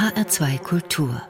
[0.00, 1.22] HR2 Kultur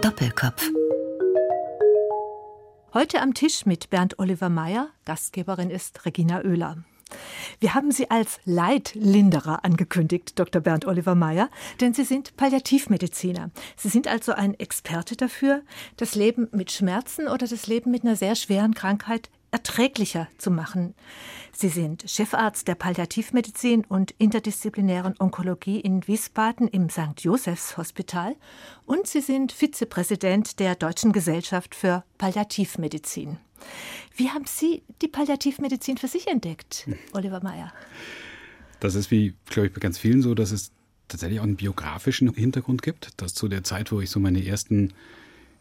[0.00, 0.70] Doppelkopf
[2.94, 6.84] Heute am Tisch mit Bernd Oliver Meyer, Gastgeberin ist Regina Oehler.
[7.58, 10.62] Wir haben Sie als Leidlinderer angekündigt, Dr.
[10.62, 11.50] Bernd Oliver Meyer,
[11.80, 13.50] denn Sie sind Palliativmediziner.
[13.76, 15.62] Sie sind also ein Experte dafür,
[15.96, 20.94] das Leben mit Schmerzen oder das Leben mit einer sehr schweren Krankheit erträglicher zu machen.
[21.52, 27.20] Sie sind Chefarzt der Palliativmedizin und interdisziplinären Onkologie in Wiesbaden im St.
[27.20, 28.34] Josephs Hospital
[28.86, 33.36] und Sie sind Vizepräsident der Deutschen Gesellschaft für Palliativmedizin.
[34.16, 37.72] Wie haben Sie die Palliativmedizin für sich entdeckt, Oliver Meyer?
[38.80, 40.72] Das ist wie, glaube ich, bei ganz vielen so, dass es
[41.08, 44.94] tatsächlich auch einen biografischen Hintergrund gibt, dass zu der Zeit, wo ich so meine ersten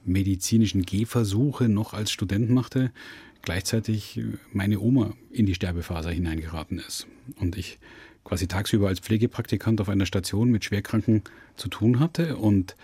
[0.04, 2.92] medizinischen Gehversuche noch als Student machte,
[3.42, 4.20] gleichzeitig
[4.54, 7.08] meine Oma in die Sterbefaser hineingeraten ist.
[7.40, 7.80] Und ich
[8.24, 11.24] quasi tagsüber als Pflegepraktikant auf einer Station mit Schwerkranken
[11.56, 12.76] zu tun hatte und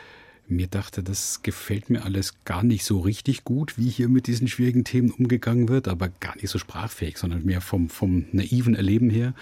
[0.49, 4.47] mir dachte, das gefällt mir alles gar nicht so richtig gut, wie hier mit diesen
[4.47, 9.09] schwierigen Themen umgegangen wird, aber gar nicht so sprachfähig, sondern mehr vom, vom naiven Erleben
[9.09, 9.33] her.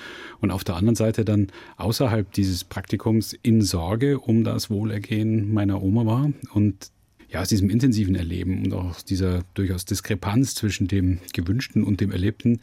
[0.42, 5.82] Und auf der anderen Seite dann außerhalb dieses Praktikums in Sorge um das Wohlergehen meiner
[5.82, 6.90] Oma war und
[7.36, 12.12] ja, aus diesem intensiven Erleben und auch dieser durchaus Diskrepanz zwischen dem Gewünschten und dem
[12.12, 12.62] Erlebten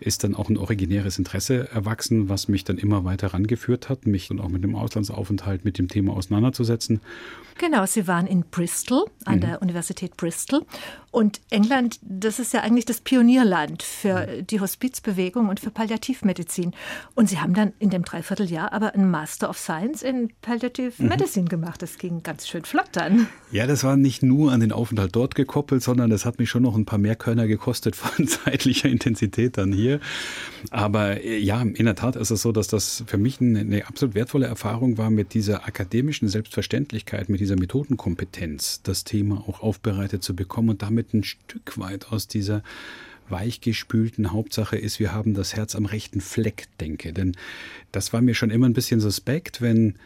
[0.00, 4.28] ist dann auch ein originäres Interesse erwachsen, was mich dann immer weiter rangeführt hat, mich
[4.28, 7.00] dann auch mit dem Auslandsaufenthalt mit dem Thema auseinanderzusetzen.
[7.58, 9.40] Genau, Sie waren in Bristol, an mhm.
[9.40, 10.62] der Universität Bristol.
[11.10, 16.72] Und England, das ist ja eigentlich das Pionierland für die Hospizbewegung und für Palliativmedizin.
[17.14, 21.08] Und Sie haben dann in dem Dreivierteljahr aber einen Master of Science in Palliative mhm.
[21.08, 21.82] Medicine gemacht.
[21.82, 23.26] Das ging ganz schön flott dann.
[23.50, 26.62] Ja, das war nicht nur an den Aufenthalt dort gekoppelt, sondern das hat mich schon
[26.62, 30.00] noch ein paar mehr Körner gekostet von zeitlicher Intensität dann hier.
[30.70, 33.86] Aber äh, ja, in der Tat ist es so, dass das für mich eine, eine
[33.86, 40.22] absolut wertvolle Erfahrung war, mit dieser akademischen Selbstverständlichkeit, mit dieser Methodenkompetenz das Thema auch aufbereitet
[40.22, 42.62] zu bekommen und damit ein Stück weit aus dieser
[43.28, 47.12] weichgespülten Hauptsache ist, wir haben das Herz am rechten Fleck denke.
[47.12, 47.36] Denn
[47.92, 49.96] das war mir schon immer ein bisschen suspekt, wenn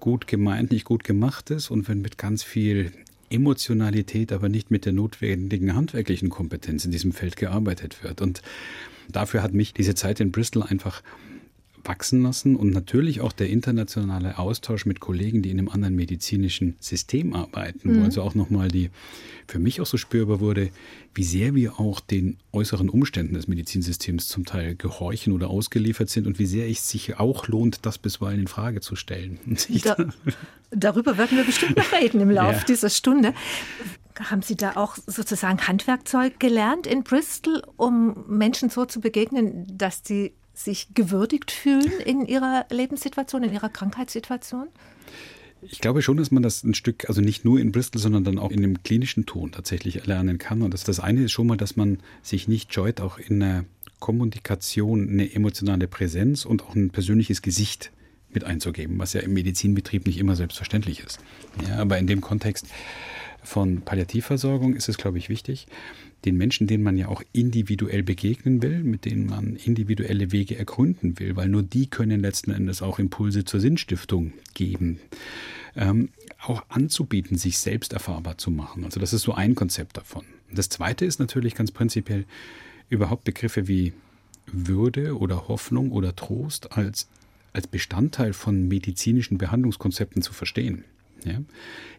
[0.00, 2.92] gut gemeint nicht gut gemacht ist und wenn mit ganz viel
[3.30, 8.20] Emotionalität, aber nicht mit der notwendigen handwerklichen Kompetenz in diesem Feld gearbeitet wird.
[8.20, 8.42] Und
[9.08, 11.02] Dafür hat mich diese Zeit in Bristol einfach
[11.84, 16.76] wachsen lassen und natürlich auch der internationale Austausch mit Kollegen, die in einem anderen medizinischen
[16.80, 18.00] System arbeiten, mhm.
[18.00, 18.90] wo also auch nochmal die,
[19.46, 20.70] für mich auch so spürbar wurde,
[21.14, 26.26] wie sehr wir auch den äußeren Umständen des Medizinsystems zum Teil gehorchen oder ausgeliefert sind
[26.26, 29.38] und wie sehr es sich auch lohnt, das bisweilen in Frage zu stellen.
[29.84, 29.96] Da,
[30.70, 32.64] darüber werden wir bestimmt noch reden im Laufe ja.
[32.64, 33.34] dieser Stunde.
[34.18, 40.02] Haben Sie da auch sozusagen Handwerkzeug gelernt in Bristol, um Menschen so zu begegnen, dass
[40.04, 44.68] sie sich gewürdigt fühlen in ihrer Lebenssituation, in ihrer Krankheitssituation?
[45.62, 48.38] Ich glaube schon, dass man das ein Stück, also nicht nur in Bristol, sondern dann
[48.38, 50.62] auch in dem klinischen Ton tatsächlich erlernen kann.
[50.62, 53.64] Und das, das eine ist schon mal, dass man sich nicht scheut, auch in der
[53.98, 57.90] Kommunikation eine emotionale Präsenz und auch ein persönliches Gesicht
[58.30, 61.20] mit einzugeben, was ja im Medizinbetrieb nicht immer selbstverständlich ist.
[61.66, 62.66] Ja, aber in dem Kontext
[63.44, 65.66] von Palliativversorgung ist es, glaube ich, wichtig,
[66.24, 71.18] den Menschen, denen man ja auch individuell begegnen will, mit denen man individuelle Wege ergründen
[71.18, 74.98] will, weil nur die können letzten Endes auch Impulse zur Sinnstiftung geben.
[75.76, 76.08] Ähm,
[76.40, 78.84] auch anzubieten, sich selbst erfahrbar zu machen.
[78.84, 80.24] Also das ist so ein Konzept davon.
[80.52, 82.24] Das zweite ist natürlich ganz prinzipiell
[82.88, 83.92] überhaupt Begriffe wie
[84.46, 87.08] Würde oder Hoffnung oder Trost als,
[87.52, 90.84] als Bestandteil von medizinischen Behandlungskonzepten zu verstehen.
[91.24, 91.40] Ja?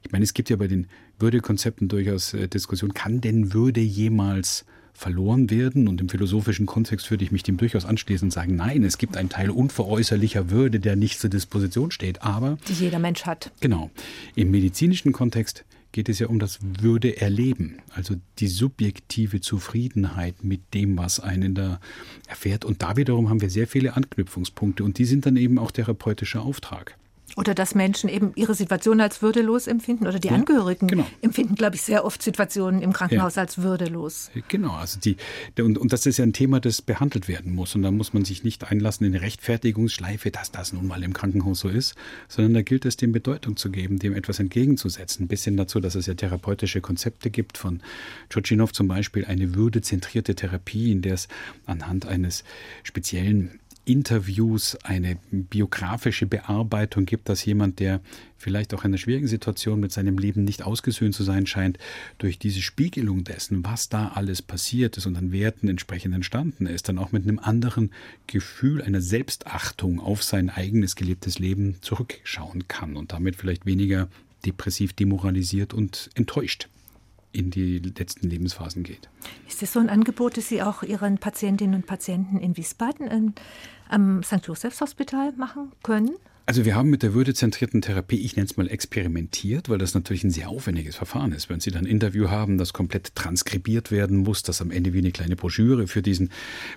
[0.04, 0.88] Ich meine, es gibt ja bei den
[1.20, 4.66] Würdekonzepten durchaus äh, Diskussionen, kann denn Würde jemals
[4.96, 5.88] verloren werden?
[5.88, 9.18] Und im philosophischen Kontext würde ich mich dem durchaus anschließen und sagen, nein, es gibt
[9.18, 12.58] einen Teil unveräußerlicher Würde, der nicht zur Disposition steht, aber...
[12.68, 13.52] Die jeder Mensch hat.
[13.60, 13.92] Genau.
[14.36, 20.98] Im medizinischen Kontext geht es ja um das Würde-Erleben, also die subjektive Zufriedenheit mit dem,
[20.98, 21.80] was einen da
[22.28, 22.66] erfährt.
[22.66, 26.42] Und da wiederum haben wir sehr viele Anknüpfungspunkte und die sind dann eben auch therapeutischer
[26.42, 26.98] Auftrag.
[27.36, 31.06] Oder dass Menschen eben ihre Situation als würdelos empfinden oder die ja, Angehörigen genau.
[31.22, 33.42] empfinden, glaube ich, sehr oft Situationen im Krankenhaus ja.
[33.42, 34.32] als würdelos.
[34.48, 35.18] Genau, also die,
[35.60, 37.76] und, und das ist ja ein Thema, das behandelt werden muss.
[37.76, 41.12] Und da muss man sich nicht einlassen in eine Rechtfertigungsschleife, dass das nun mal im
[41.14, 41.96] Krankenhaus so ist,
[42.30, 45.26] sondern da gilt es, dem Bedeutung zu geben, dem etwas entgegenzusetzen.
[45.26, 47.82] Ein bisschen dazu, dass es ja therapeutische Konzepte gibt, von
[48.30, 51.28] Tschotschinow zum Beispiel eine würdezentrierte Therapie, in der es
[51.66, 52.44] anhand eines
[52.84, 58.02] speziellen Interviews, eine biografische Bearbeitung gibt, dass jemand, der
[58.38, 61.78] vielleicht auch in einer schwierigen Situation mit seinem Leben nicht ausgesöhnt zu sein scheint,
[62.18, 66.90] durch diese Spiegelung dessen, was da alles passiert ist und an Werten entsprechend entstanden ist,
[66.90, 67.92] dann auch mit einem anderen
[68.28, 74.10] Gefühl einer Selbstachtung auf sein eigenes gelebtes Leben zurückschauen kann und damit vielleicht weniger
[74.46, 76.68] depressiv, demoralisiert und enttäuscht
[77.36, 79.10] in die letzten Lebensphasen geht.
[79.48, 83.34] Ist das so ein Angebot, das Sie auch Ihren Patientinnen und Patienten in Wiesbaden in,
[83.90, 84.46] am St.
[84.48, 86.16] Josephs Hospital machen können?
[86.48, 90.24] Also wir haben mit der würdezentrierten Therapie, ich nenne es mal experimentiert, weil das natürlich
[90.24, 91.50] ein sehr aufwendiges Verfahren ist.
[91.50, 95.00] Wenn Sie dann ein Interview haben, das komplett transkribiert werden muss, das am Ende wie
[95.00, 96.30] eine kleine Broschüre für diesen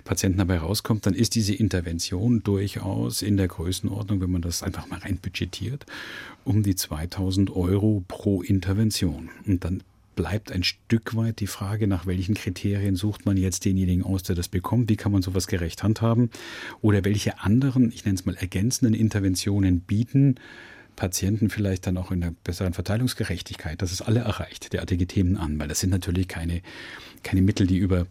[0.05, 4.87] Patienten dabei rauskommt, dann ist diese Intervention durchaus in der Größenordnung, wenn man das einfach
[4.87, 5.85] mal rein budgetiert,
[6.45, 9.29] um die 2000 Euro pro Intervention.
[9.45, 9.83] Und dann
[10.15, 14.35] bleibt ein Stück weit die Frage, nach welchen Kriterien sucht man jetzt denjenigen aus, der
[14.35, 16.29] das bekommt, wie kann man sowas gerecht handhaben?
[16.81, 20.35] Oder welche anderen, ich nenne es mal ergänzenden Interventionen bieten
[20.95, 25.57] Patienten vielleicht dann auch in einer besseren Verteilungsgerechtigkeit, dass es alle erreicht, derartige Themen an,
[25.57, 26.61] weil das sind natürlich keine,
[27.23, 28.05] keine Mittel, die über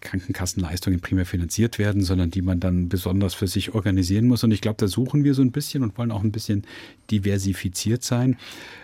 [0.00, 4.44] Krankenkassenleistungen primär finanziert werden, sondern die man dann besonders für sich organisieren muss.
[4.44, 6.64] Und ich glaube, da suchen wir so ein bisschen und wollen auch ein bisschen
[7.10, 8.36] diversifiziert sein.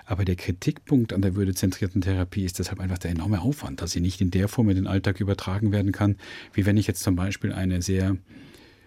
[0.05, 4.01] Aber der Kritikpunkt an der würdezentrierten Therapie ist deshalb einfach der enorme Aufwand, dass sie
[4.01, 6.17] nicht in der Form in den Alltag übertragen werden kann,
[6.53, 8.17] wie wenn ich jetzt zum Beispiel eine sehr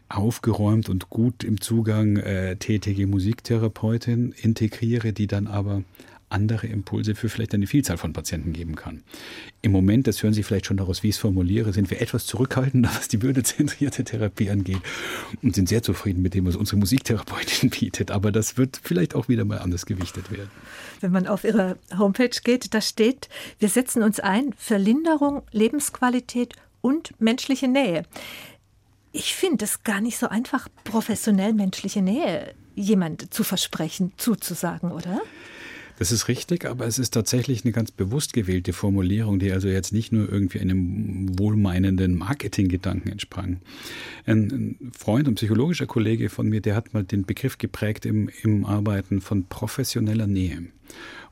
[0.09, 5.83] aufgeräumt und gut im Zugang äh, tätige Musiktherapeutin integriere, die dann aber
[6.29, 9.03] andere Impulse für vielleicht eine Vielzahl von Patienten geben kann.
[9.61, 12.25] Im Moment, das hören Sie vielleicht schon daraus, wie ich es formuliere, sind wir etwas
[12.25, 14.81] zurückhaltender, was die würdezentrierte Therapie angeht
[15.41, 18.11] und sind sehr zufrieden mit dem, was unsere Musiktherapeutin bietet.
[18.11, 20.51] Aber das wird vielleicht auch wieder mal anders gewichtet werden.
[21.01, 23.29] Wenn man auf Ihre Homepage geht, da steht,
[23.59, 28.03] wir setzen uns ein für Linderung, Lebensqualität und menschliche Nähe.
[29.11, 35.21] Ich finde es gar nicht so einfach, professionell menschliche Nähe jemand zu versprechen, zuzusagen, oder?
[35.99, 39.91] Das ist richtig, aber es ist tatsächlich eine ganz bewusst gewählte Formulierung, die also jetzt
[39.91, 43.59] nicht nur irgendwie einem wohlmeinenden Marketinggedanken entsprang.
[44.25, 48.65] Ein, Freund und psychologischer Kollege von mir, der hat mal den Begriff geprägt im, im
[48.65, 50.67] Arbeiten von professioneller Nähe.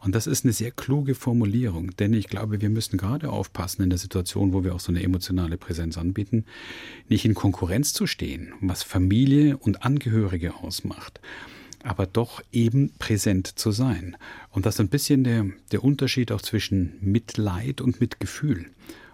[0.01, 3.89] Und das ist eine sehr kluge Formulierung, denn ich glaube, wir müssen gerade aufpassen in
[3.89, 6.43] der Situation, wo wir auch so eine emotionale Präsenz anbieten,
[7.07, 11.21] nicht in Konkurrenz zu stehen, was Familie und Angehörige ausmacht
[11.83, 14.17] aber doch eben präsent zu sein.
[14.49, 18.65] Und das ist ein bisschen der, der Unterschied auch zwischen Mitleid und Mitgefühl.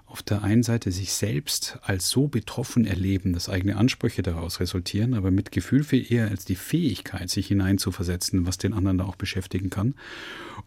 [0.06, 5.16] Auf der einen Seite sich selbst als so betroffen erleben, dass eigene Ansprüche daraus resultieren,
[5.16, 9.72] aber Mitgefühl viel eher als die Fähigkeit, sich hineinzuversetzen, was den anderen da auch beschäftigen
[9.72, 9.96] kann.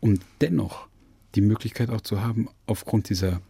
[0.01, 0.89] Und dennoch
[1.37, 3.41] die Möglichkeit auch zu haben, aufgrund dieser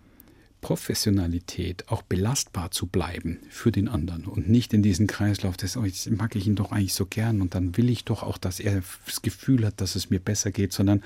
[0.66, 5.84] Professionalität auch belastbar zu bleiben für den anderen und nicht in diesen Kreislauf, das oh,
[5.84, 8.58] jetzt mag ich ihn doch eigentlich so gern und dann will ich doch auch, dass
[8.58, 11.04] er das Gefühl hat, dass es mir besser geht, sondern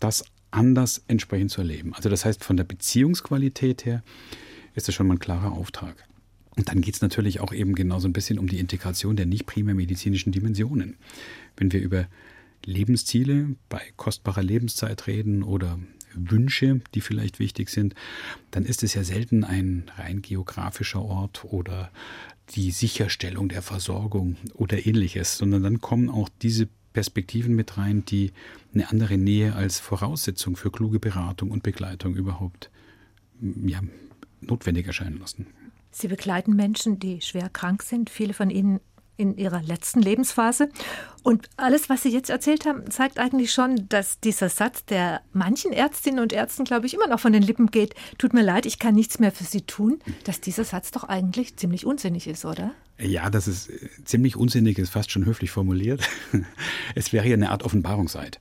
[0.00, 1.94] das anders entsprechend zu erleben.
[1.94, 4.02] Also das heißt, von der Beziehungsqualität her
[4.74, 5.94] ist das schon mal ein klarer Auftrag.
[6.56, 9.46] Und dann geht es natürlich auch eben genauso ein bisschen um die Integration der nicht
[9.46, 10.96] primär medizinischen Dimensionen.
[11.56, 12.08] Wenn wir über
[12.64, 15.78] Lebensziele bei kostbarer Lebenszeit reden oder
[16.14, 17.94] Wünsche, die vielleicht wichtig sind,
[18.50, 21.90] dann ist es ja selten ein rein geografischer Ort oder
[22.50, 28.32] die Sicherstellung der Versorgung oder ähnliches, sondern dann kommen auch diese Perspektiven mit rein, die
[28.74, 32.70] eine andere Nähe als Voraussetzung für kluge Beratung und Begleitung überhaupt
[33.40, 33.80] ja,
[34.40, 35.46] notwendig erscheinen lassen.
[35.92, 38.10] Sie begleiten Menschen, die schwer krank sind.
[38.10, 38.80] Viele von ihnen
[39.20, 40.70] in ihrer letzten Lebensphase.
[41.22, 45.72] Und alles, was Sie jetzt erzählt haben, zeigt eigentlich schon, dass dieser Satz, der manchen
[45.72, 48.78] Ärztinnen und Ärzten, glaube ich, immer noch von den Lippen geht, tut mir leid, ich
[48.78, 52.72] kann nichts mehr für Sie tun, dass dieser Satz doch eigentlich ziemlich unsinnig ist, oder?
[52.98, 56.08] Ja, das ist äh, ziemlich unsinnig, ist fast schon höflich formuliert.
[56.94, 58.40] Es wäre ja eine Art Offenbarungseid.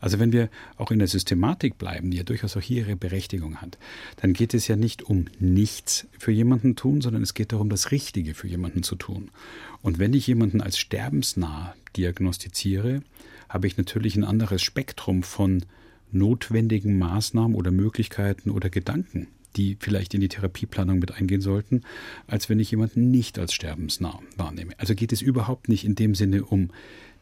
[0.00, 3.56] Also wenn wir auch in der Systematik bleiben, die ja durchaus auch hier ihre Berechtigung
[3.56, 3.78] hat,
[4.16, 7.90] dann geht es ja nicht um nichts für jemanden tun, sondern es geht darum, das
[7.90, 9.30] Richtige für jemanden zu tun.
[9.82, 13.02] Und wenn ich jemanden als sterbensnah diagnostiziere,
[13.48, 15.64] habe ich natürlich ein anderes Spektrum von
[16.10, 21.82] notwendigen Maßnahmen oder Möglichkeiten oder Gedanken, die vielleicht in die Therapieplanung mit eingehen sollten,
[22.26, 24.72] als wenn ich jemanden nicht als sterbensnah wahrnehme.
[24.78, 26.70] Also geht es überhaupt nicht in dem Sinne um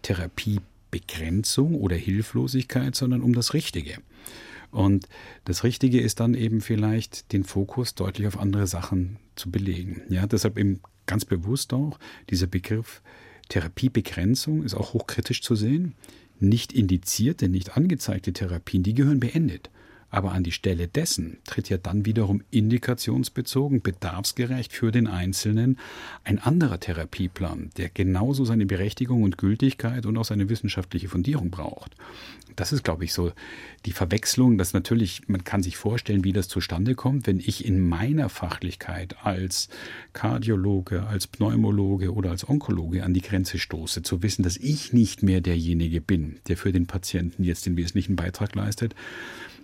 [0.02, 3.98] Therapiebegrenzung oder Hilflosigkeit, sondern um das Richtige.
[4.70, 5.08] Und
[5.44, 10.02] das Richtige ist dann eben vielleicht, den Fokus deutlich auf andere Sachen zu belegen.
[10.08, 11.98] Ja, deshalb eben ganz bewusst auch,
[12.30, 13.02] dieser Begriff
[13.48, 15.94] Therapiebegrenzung ist auch hochkritisch zu sehen.
[16.38, 19.70] Nicht indizierte, nicht angezeigte Therapien, die gehören beendet.
[20.16, 25.78] Aber an die Stelle dessen tritt ja dann wiederum indikationsbezogen, bedarfsgerecht für den Einzelnen
[26.24, 31.96] ein anderer Therapieplan, der genauso seine Berechtigung und Gültigkeit und auch seine wissenschaftliche Fundierung braucht.
[32.56, 33.32] Das ist, glaube ich, so
[33.84, 37.78] die Verwechslung, dass natürlich, man kann sich vorstellen, wie das zustande kommt, wenn ich in
[37.86, 39.68] meiner Fachlichkeit als
[40.14, 45.22] Kardiologe, als Pneumologe oder als Onkologe an die Grenze stoße, zu wissen, dass ich nicht
[45.22, 48.94] mehr derjenige bin, der für den Patienten jetzt den wesentlichen Beitrag leistet,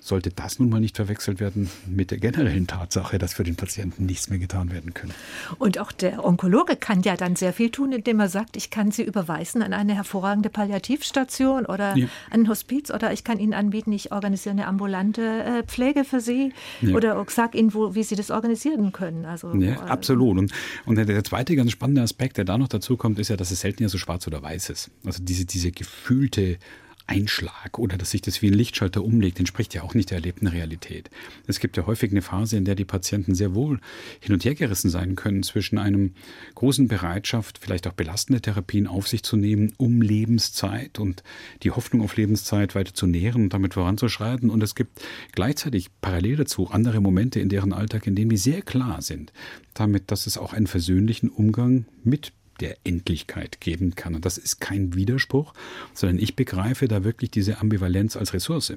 [0.02, 4.04] sollte das nun mal nicht verwechselt werden mit der generellen Tatsache, dass für den Patienten
[4.04, 5.10] nichts mehr getan werden kann.
[5.58, 8.90] Und auch der Onkologe kann ja dann sehr viel tun, indem er sagt, ich kann
[8.90, 12.06] Sie überweisen an eine hervorragende Palliativstation oder ja.
[12.30, 16.20] an ein Hospiz oder ich kann Ihnen anbieten, ich organisiere eine ambulante äh, Pflege für
[16.20, 16.96] Sie ja.
[16.96, 19.24] oder sage Ihnen, wo, wie Sie das organisieren können.
[19.24, 20.36] Also, ja, äh, absolut.
[20.36, 20.52] Und,
[20.84, 23.60] und der zweite ganz spannende Aspekt, der da noch dazu kommt, ist ja, dass es
[23.60, 24.90] selten ja so schwarz oder weiß ist.
[25.04, 26.58] Also diese, diese gefühlte
[27.06, 30.46] Einschlag oder dass sich das wie ein Lichtschalter umlegt, entspricht ja auch nicht der erlebten
[30.46, 31.10] Realität.
[31.46, 33.80] Es gibt ja häufig eine Phase, in der die Patienten sehr wohl
[34.20, 36.14] hin und her gerissen sein können zwischen einem
[36.54, 41.22] großen Bereitschaft, vielleicht auch belastende Therapien auf sich zu nehmen, um Lebenszeit und
[41.62, 44.50] die Hoffnung auf Lebenszeit weiter zu nähren und damit voranzuschreiten.
[44.50, 45.00] Und es gibt
[45.32, 49.32] gleichzeitig parallel dazu andere Momente in deren Alltag, in denen die sehr klar sind,
[49.74, 54.14] damit, dass es auch einen versöhnlichen Umgang mit der Endlichkeit geben kann.
[54.14, 55.54] Und das ist kein Widerspruch,
[55.94, 58.74] sondern ich begreife da wirklich diese Ambivalenz als Ressource.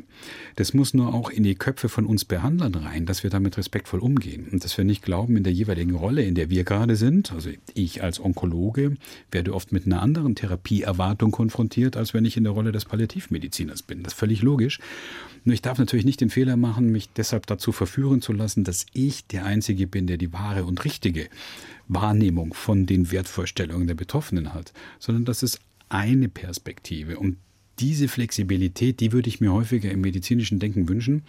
[0.55, 3.99] Das muss nur auch in die Köpfe von uns Behandlern rein, dass wir damit respektvoll
[3.99, 7.31] umgehen und dass wir nicht glauben, in der jeweiligen Rolle, in der wir gerade sind,
[7.31, 8.95] also ich als Onkologe
[9.31, 13.83] werde oft mit einer anderen Therapieerwartung konfrontiert, als wenn ich in der Rolle des Palliativmediziners
[13.83, 14.03] bin.
[14.03, 14.79] Das ist völlig logisch.
[15.45, 18.87] Nur ich darf natürlich nicht den Fehler machen, mich deshalb dazu verführen zu lassen, dass
[18.93, 21.29] ich der Einzige bin, der die wahre und richtige
[21.87, 27.19] Wahrnehmung von den Wertvorstellungen der Betroffenen hat, sondern das ist eine Perspektive.
[27.19, 27.37] Und
[27.79, 31.23] diese Flexibilität, die würde ich mir häufiger im medizinischen Denken wünschen,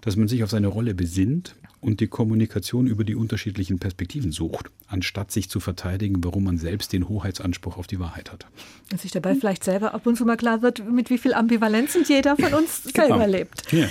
[0.00, 4.70] dass man sich auf seine Rolle besinnt und die Kommunikation über die unterschiedlichen Perspektiven sucht,
[4.88, 8.46] anstatt sich zu verteidigen, warum man selbst den Hoheitsanspruch auf die Wahrheit hat.
[8.90, 12.04] Dass sich dabei vielleicht selber ab und zu mal klar wird, mit wie viel Ambivalenzen
[12.08, 13.08] jeder von uns genau.
[13.08, 13.72] selber lebt.
[13.72, 13.88] Ja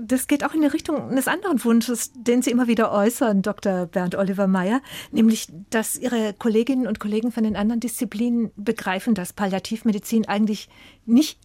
[0.00, 3.86] das geht auch in die Richtung eines anderen Wunsches, den Sie immer wieder äußern, Dr.
[3.86, 4.82] Bernd Oliver Meyer,
[5.12, 10.68] nämlich, dass Ihre Kolleginnen und Kollegen von den anderen Disziplinen begreifen, dass Palliativmedizin eigentlich
[11.06, 11.38] nicht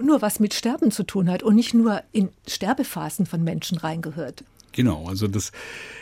[0.00, 4.44] nur was mit Sterben zu tun hat und nicht nur in Sterbephasen von Menschen reingehört.
[4.72, 5.52] Genau, also das,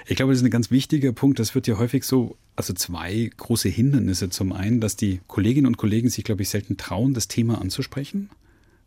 [0.07, 1.39] ich glaube, das ist ein ganz wichtiger Punkt.
[1.39, 4.31] Das wird ja häufig so, also zwei große Hindernisse.
[4.31, 8.31] Zum einen, dass die Kolleginnen und Kollegen sich, glaube ich, selten trauen, das Thema anzusprechen,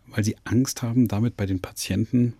[0.08, 2.34] weil sie Angst haben, damit bei den Patienten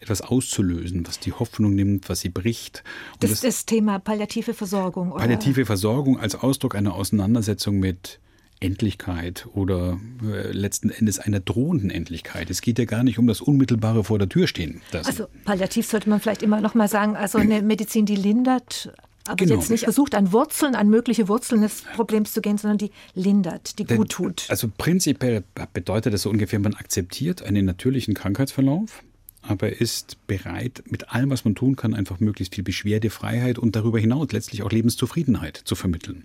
[0.00, 2.84] etwas auszulösen, was die Hoffnung nimmt, was sie bricht.
[3.20, 5.12] Das, ist das Thema palliative Versorgung.
[5.12, 5.20] Oder?
[5.20, 8.20] Palliative Versorgung als Ausdruck einer Auseinandersetzung mit
[8.60, 12.50] Endlichkeit oder äh, letzten Endes einer drohenden Endlichkeit.
[12.50, 14.80] Es geht ja gar nicht um das unmittelbare vor der Tür stehen.
[14.92, 18.92] Also palliativ sollte man vielleicht immer noch mal sagen, also eine Medizin, die lindert,
[19.26, 19.56] aber genau.
[19.56, 23.78] jetzt nicht versucht, an Wurzeln, an mögliche Wurzeln des Problems zu gehen, sondern die lindert,
[23.78, 24.46] die gut tut.
[24.48, 29.02] Also prinzipiell bedeutet das so ungefähr, man akzeptiert einen natürlichen Krankheitsverlauf
[29.48, 33.98] aber ist bereit, mit allem, was man tun kann, einfach möglichst viel Beschwerdefreiheit und darüber
[33.98, 36.24] hinaus letztlich auch Lebenszufriedenheit zu vermitteln.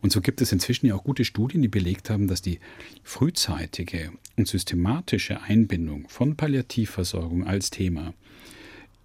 [0.00, 2.60] Und so gibt es inzwischen ja auch gute Studien, die belegt haben, dass die
[3.02, 8.14] frühzeitige und systematische Einbindung von Palliativversorgung als Thema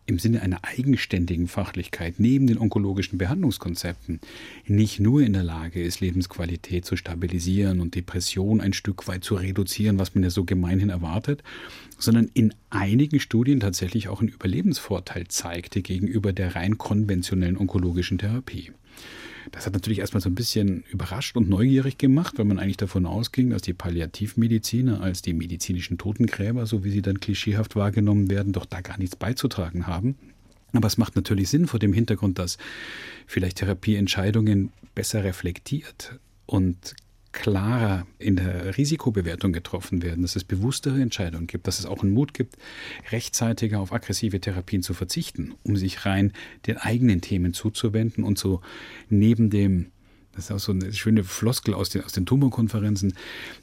[0.06, 4.20] im Sinne einer eigenständigen Fachlichkeit neben den onkologischen Behandlungskonzepten
[4.68, 9.36] nicht nur in der Lage ist, Lebensqualität zu stabilisieren und Depression ein Stück weit zu
[9.36, 11.44] reduzieren, was man ja so gemeinhin erwartet,
[11.98, 18.72] sondern in einigen Studien tatsächlich auch einen Überlebensvorteil zeigte gegenüber der rein konventionellen onkologischen Therapie.
[19.52, 23.06] Das hat natürlich erstmal so ein bisschen überrascht und neugierig gemacht, weil man eigentlich davon
[23.06, 28.54] ausging, dass die Palliativmediziner als die medizinischen Totengräber, so wie sie dann klischeehaft wahrgenommen werden,
[28.54, 30.16] doch da gar nichts beizutragen haben.
[30.74, 32.58] Aber es macht natürlich Sinn vor dem Hintergrund, dass
[33.28, 36.96] vielleicht Therapieentscheidungen besser reflektiert und
[37.34, 42.14] klarer in der Risikobewertung getroffen werden, dass es bewusstere Entscheidungen gibt, dass es auch einen
[42.14, 42.56] Mut gibt,
[43.12, 46.32] rechtzeitiger auf aggressive Therapien zu verzichten, um sich rein
[46.68, 48.62] den eigenen Themen zuzuwenden und so
[49.10, 49.88] neben dem
[50.36, 53.14] das ist auch so eine schöne Floskel aus den, aus den Tumorkonferenzen.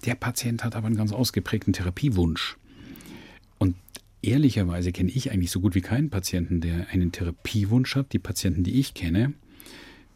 [0.05, 2.59] Der Patient hat aber einen ganz ausgeprägten Therapiewunsch.
[3.59, 3.75] Und
[4.23, 8.13] ehrlicherweise kenne ich eigentlich so gut wie keinen Patienten, der einen Therapiewunsch hat.
[8.13, 9.33] Die Patienten, die ich kenne,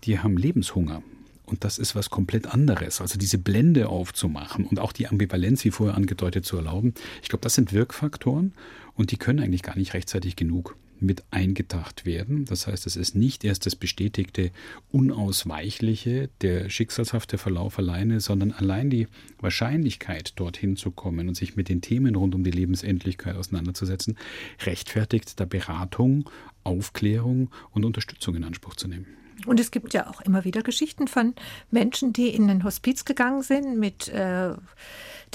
[0.05, 1.03] die haben Lebenshunger.
[1.47, 3.01] Und das ist was komplett anderes.
[3.01, 6.95] Also diese Blende aufzumachen und auch die Ambivalenz, wie vorher angedeutet, zu erlauben.
[7.23, 8.53] Ich glaube, das sind Wirkfaktoren
[8.95, 12.45] und die können eigentlich gar nicht rechtzeitig genug mit eingedacht werden.
[12.45, 14.51] Das heißt, es ist nicht erst das bestätigte
[14.91, 19.09] Unausweichliche, der schicksalshafte Verlauf alleine, sondern allein die
[19.39, 24.17] Wahrscheinlichkeit, dorthin zu kommen und sich mit den Themen rund um die Lebensendlichkeit auseinanderzusetzen,
[24.65, 26.31] rechtfertigt der Beratung,
[26.63, 29.07] Aufklärung und Unterstützung in Anspruch zu nehmen.
[29.47, 31.35] Und es gibt ja auch immer wieder Geschichten von
[31.71, 34.55] Menschen, die in ein Hospiz gegangen sind mit äh,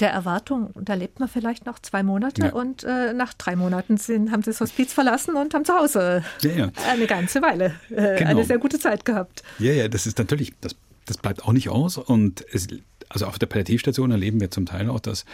[0.00, 2.52] der Erwartung, da lebt man vielleicht noch zwei Monate ja.
[2.52, 6.24] und äh, nach drei Monaten sind, haben sie das Hospiz verlassen und haben zu Hause
[6.40, 6.72] ja, ja.
[6.88, 8.30] eine ganze Weile äh, genau.
[8.30, 9.42] eine sehr gute Zeit gehabt.
[9.58, 10.74] Ja, ja, das ist natürlich, das,
[11.06, 11.98] das bleibt auch nicht aus.
[11.98, 12.68] Und es,
[13.08, 15.24] also auf der Palliativstation erleben wir zum Teil auch, dass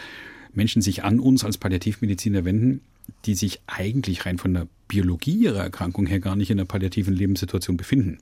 [0.53, 2.81] Menschen sich an uns als Palliativmediziner wenden,
[3.25, 7.13] die sich eigentlich rein von der Biologie ihrer Erkrankung her gar nicht in einer palliativen
[7.13, 8.19] Lebenssituation befinden.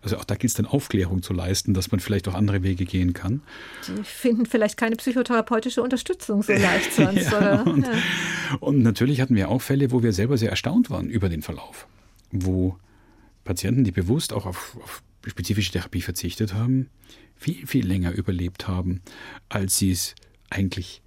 [0.00, 2.84] Also auch da gilt es dann Aufklärung zu leisten, dass man vielleicht auch andere Wege
[2.84, 3.42] gehen kann.
[3.86, 7.30] Die finden vielleicht keine psychotherapeutische Unterstützung so leicht sonst.
[7.30, 7.92] ja, und, ja.
[8.60, 11.88] und natürlich hatten wir auch Fälle, wo wir selber sehr erstaunt waren über den Verlauf,
[12.30, 12.76] wo
[13.44, 16.90] Patienten, die bewusst auch auf, auf spezifische Therapie verzichtet haben,
[17.34, 19.00] viel, viel länger überlebt haben,
[19.48, 20.14] als sie es
[20.50, 21.02] eigentlich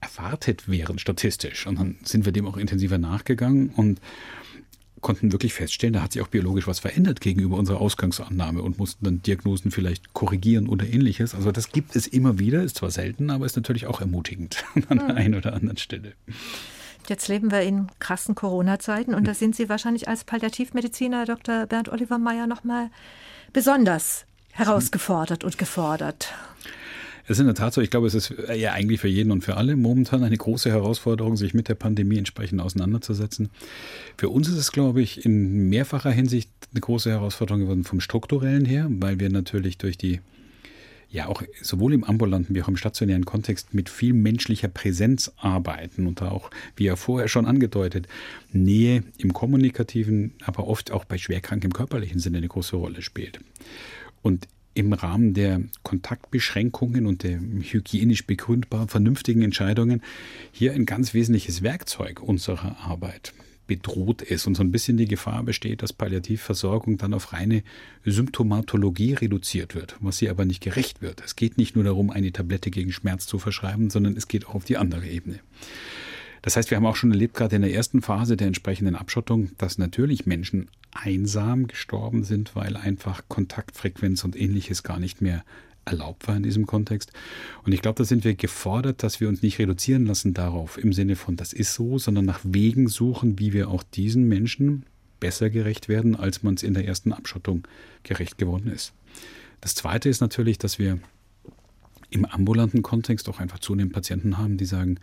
[0.00, 1.66] erwartet wären statistisch.
[1.66, 4.00] Und dann sind wir dem auch intensiver nachgegangen und
[5.02, 9.04] konnten wirklich feststellen, da hat sich auch biologisch was verändert gegenüber unserer Ausgangsannahme und mussten
[9.04, 11.34] dann Diagnosen vielleicht korrigieren oder ähnliches.
[11.34, 14.98] Also das gibt es immer wieder, ist zwar selten, aber ist natürlich auch ermutigend an
[14.98, 16.12] der einen oder anderen Stelle.
[17.08, 21.66] Jetzt leben wir in krassen Corona-Zeiten und da sind Sie wahrscheinlich als Palliativmediziner Dr.
[21.66, 22.90] Bernd Oliver Meyer nochmal
[23.52, 26.32] besonders herausgefordert und gefordert.
[27.32, 29.42] Es ist in der Tat so, ich glaube, es ist ja eigentlich für jeden und
[29.42, 33.48] für alle momentan eine große Herausforderung, sich mit der Pandemie entsprechend auseinanderzusetzen.
[34.18, 38.66] Für uns ist es, glaube ich, in mehrfacher Hinsicht eine große Herausforderung geworden vom strukturellen
[38.66, 40.20] her, weil wir natürlich durch die
[41.08, 46.06] ja auch sowohl im ambulanten wie auch im stationären Kontext mit viel menschlicher Präsenz arbeiten
[46.06, 48.08] und da auch, wie ja vorher schon angedeutet,
[48.52, 53.40] Nähe im kommunikativen, aber oft auch bei Schwerkrank im körperlichen Sinne eine große Rolle spielt.
[54.20, 60.02] Und im Rahmen der Kontaktbeschränkungen und der hygienisch begründbar vernünftigen Entscheidungen
[60.50, 63.34] hier ein ganz wesentliches Werkzeug unserer Arbeit
[63.66, 67.62] bedroht ist und so ein bisschen die Gefahr besteht, dass Palliativversorgung dann auf reine
[68.04, 71.22] Symptomatologie reduziert wird, was sie aber nicht gerecht wird.
[71.24, 74.56] Es geht nicht nur darum, eine Tablette gegen Schmerz zu verschreiben, sondern es geht auch
[74.56, 75.38] auf die andere Ebene.
[76.42, 79.50] Das heißt, wir haben auch schon erlebt, gerade in der ersten Phase der entsprechenden Abschottung,
[79.58, 85.44] dass natürlich Menschen einsam gestorben sind, weil einfach Kontaktfrequenz und ähnliches gar nicht mehr
[85.84, 87.12] erlaubt war in diesem Kontext.
[87.64, 90.92] Und ich glaube, da sind wir gefordert, dass wir uns nicht reduzieren lassen darauf im
[90.92, 94.84] Sinne von, das ist so, sondern nach Wegen suchen, wie wir auch diesen Menschen
[95.20, 97.66] besser gerecht werden, als man es in der ersten Abschottung
[98.02, 98.92] gerecht geworden ist.
[99.60, 100.98] Das Zweite ist natürlich, dass wir
[102.10, 104.98] im ambulanten Kontext auch einfach zunehmend Patienten haben, die sagen,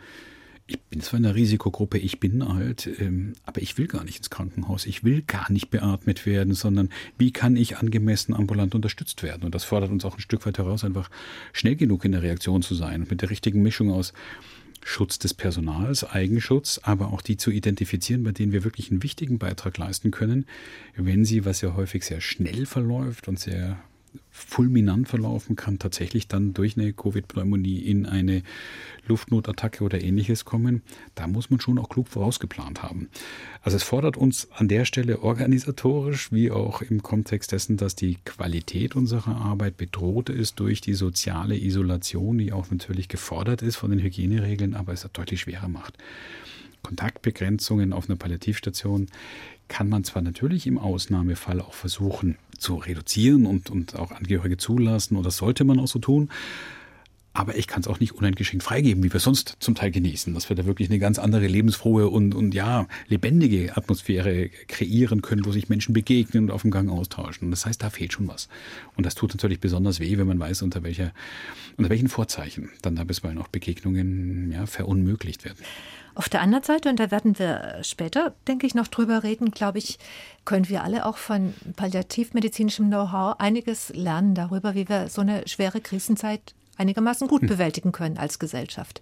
[0.70, 4.18] ich bin zwar in der Risikogruppe, ich bin alt, ähm, aber ich will gar nicht
[4.18, 4.86] ins Krankenhaus.
[4.86, 9.44] Ich will gar nicht beatmet werden, sondern wie kann ich angemessen ambulant unterstützt werden?
[9.44, 11.10] Und das fordert uns auch ein Stück weit heraus, einfach
[11.54, 14.14] schnell genug in der Reaktion zu sein und mit der richtigen Mischung aus
[14.86, 19.40] Schutz des Personals, Eigenschutz, aber auch die zu identifizieren, bei denen wir wirklich einen wichtigen
[19.40, 20.46] Beitrag leisten können,
[20.96, 23.80] wenn sie, was ja häufig sehr schnell verläuft und sehr
[24.32, 28.44] fulminant verlaufen kann, tatsächlich dann durch eine Covid-Pneumonie in eine
[29.08, 30.82] Luftnotattacke oder ähnliches kommen,
[31.16, 33.10] da muss man schon auch klug vorausgeplant haben.
[33.62, 38.18] Also es fordert uns an der Stelle organisatorisch wie auch im Kontext dessen, dass die
[38.24, 43.92] Qualität unserer Arbeit bedroht ist durch die soziale Isolation, die auch natürlich gefordert ist von
[43.92, 45.98] den Hygieneregeln, aber es deutlich schwerer macht.
[46.82, 49.08] Kontaktbegrenzungen auf einer Palliativstation
[49.68, 55.18] kann man zwar natürlich im Ausnahmefall auch versuchen zu reduzieren und, und auch Angehörige zulassen,
[55.18, 56.30] und das sollte man auch so tun.
[57.32, 60.50] Aber ich kann es auch nicht uneingeschränkt freigeben, wie wir sonst zum Teil genießen, dass
[60.50, 65.52] wir da wirklich eine ganz andere lebensfrohe und, und ja, lebendige Atmosphäre kreieren können, wo
[65.52, 67.46] sich Menschen begegnen und auf dem Gang austauschen.
[67.46, 68.50] Und das heißt, da fehlt schon was.
[68.96, 71.14] Und das tut natürlich besonders weh, wenn man weiß, unter, welcher,
[71.78, 75.60] unter welchen Vorzeichen dann da bisweilen auch Begegnungen ja, verunmöglicht werden.
[76.16, 79.78] Auf der anderen Seite, und da werden wir später, denke ich, noch drüber reden, glaube
[79.78, 80.00] ich,
[80.46, 85.82] können wir alle auch von palliativmedizinischem Know-how einiges lernen darüber, wie wir so eine schwere
[85.82, 87.50] Krisenzeit einigermaßen gut hm.
[87.50, 89.02] bewältigen können als Gesellschaft.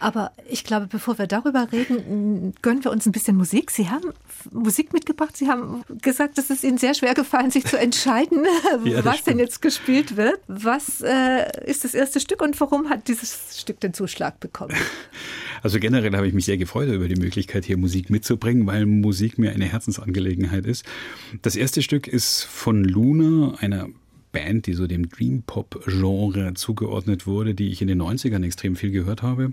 [0.00, 3.70] Aber ich glaube, bevor wir darüber reden, gönnen wir uns ein bisschen Musik.
[3.70, 4.12] Sie haben
[4.52, 5.36] Musik mitgebracht.
[5.36, 8.44] Sie haben gesagt, es ist Ihnen sehr schwer gefallen, sich zu entscheiden,
[8.84, 9.26] ja, was stimmt.
[9.26, 10.40] denn jetzt gespielt wird.
[10.46, 14.74] Was äh, ist das erste Stück und warum hat dieses Stück den Zuschlag bekommen?
[15.62, 19.38] Also generell habe ich mich sehr gefreut über die Möglichkeit, hier Musik mitzubringen, weil Musik
[19.38, 20.84] mir eine Herzensangelegenheit ist.
[21.40, 23.88] Das erste Stück ist von Luna, einer
[24.34, 28.76] Band, die so dem Dream Pop Genre zugeordnet wurde, die ich in den 90ern extrem
[28.76, 29.52] viel gehört habe.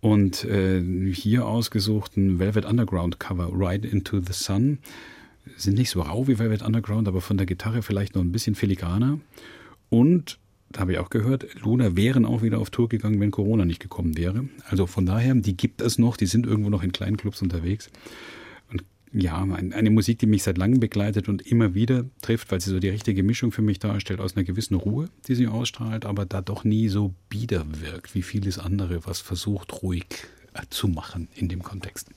[0.00, 0.80] Und äh,
[1.12, 4.78] hier ausgesuchten Velvet Underground Cover Ride into the Sun
[5.56, 8.54] sind nicht so rau wie Velvet Underground, aber von der Gitarre vielleicht noch ein bisschen
[8.54, 9.18] filigraner.
[9.90, 10.38] Und
[10.70, 13.80] da habe ich auch gehört, Luna wären auch wieder auf Tour gegangen, wenn Corona nicht
[13.80, 14.48] gekommen wäre.
[14.68, 17.90] Also von daher, die gibt es noch, die sind irgendwo noch in kleinen Clubs unterwegs.
[19.12, 22.78] Ja, eine Musik, die mich seit langem begleitet und immer wieder trifft, weil sie so
[22.78, 26.42] die richtige Mischung für mich darstellt, aus einer gewissen Ruhe, die sie ausstrahlt, aber da
[26.42, 30.06] doch nie so bieder wirkt, wie vieles andere, was versucht, ruhig
[30.54, 32.10] äh, zu machen in dem Kontext.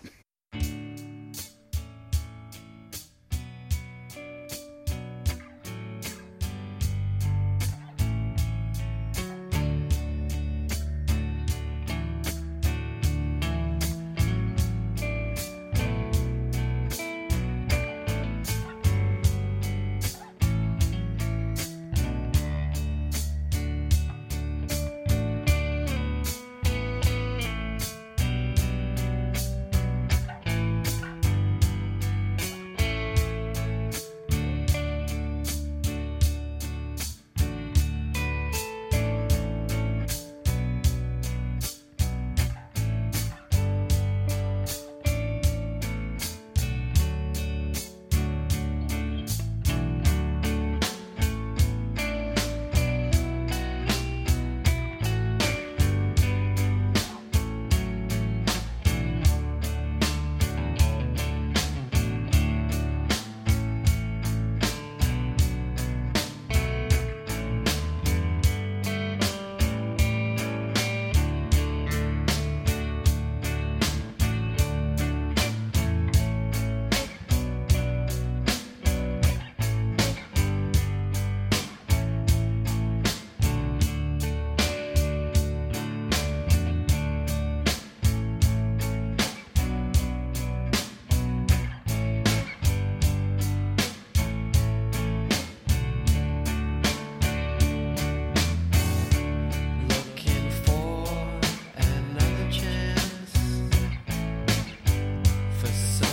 [105.61, 106.10] for some.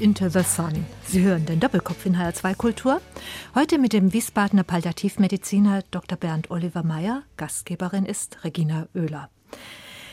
[0.00, 0.84] Into the Sun.
[1.06, 3.00] Sie hören den Doppelkopf in HR2 Kultur.
[3.54, 6.16] Heute mit dem Wiesbadener Palliativmediziner Dr.
[6.16, 7.22] Bernd Oliver Meyer.
[7.36, 9.28] Gastgeberin ist Regina Oehler.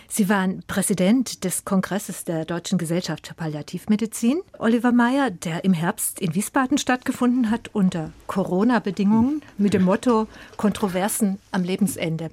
[0.08, 4.42] Sie waren Präsident des Kongresses der Deutschen Gesellschaft für Palliativmedizin.
[4.58, 11.38] Oliver Meyer, der im Herbst in Wiesbaden stattgefunden hat unter Corona-Bedingungen mit dem Motto Kontroversen
[11.52, 12.32] am Lebensende.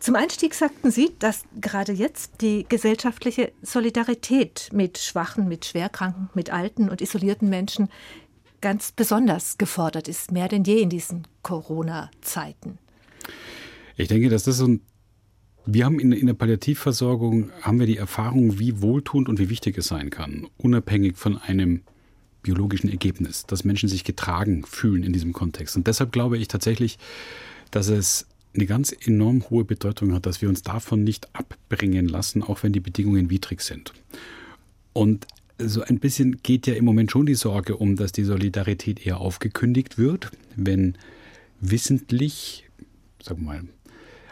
[0.00, 6.50] Zum Einstieg sagten Sie, dass gerade jetzt die gesellschaftliche Solidarität mit Schwachen, mit Schwerkranken, mit
[6.50, 7.88] alten und isolierten Menschen
[8.60, 12.78] ganz besonders gefordert ist, mehr denn je in diesen Corona-Zeiten.
[13.96, 14.80] Ich denke, dass das so ein
[15.70, 19.76] wir haben in, in, der Palliativversorgung haben wir die Erfahrung, wie wohltuend und wie wichtig
[19.76, 21.82] es sein kann, unabhängig von einem
[22.42, 25.76] biologischen Ergebnis, dass Menschen sich getragen fühlen in diesem Kontext.
[25.76, 26.98] Und deshalb glaube ich tatsächlich,
[27.70, 28.26] dass es
[28.58, 32.72] eine ganz enorm hohe Bedeutung hat, dass wir uns davon nicht abbringen lassen, auch wenn
[32.72, 33.92] die Bedingungen widrig sind.
[34.92, 35.26] Und
[35.58, 39.20] so ein bisschen geht ja im Moment schon die Sorge um, dass die Solidarität eher
[39.20, 40.96] aufgekündigt wird, wenn
[41.60, 42.68] wissentlich,
[43.22, 43.62] sagen wir mal,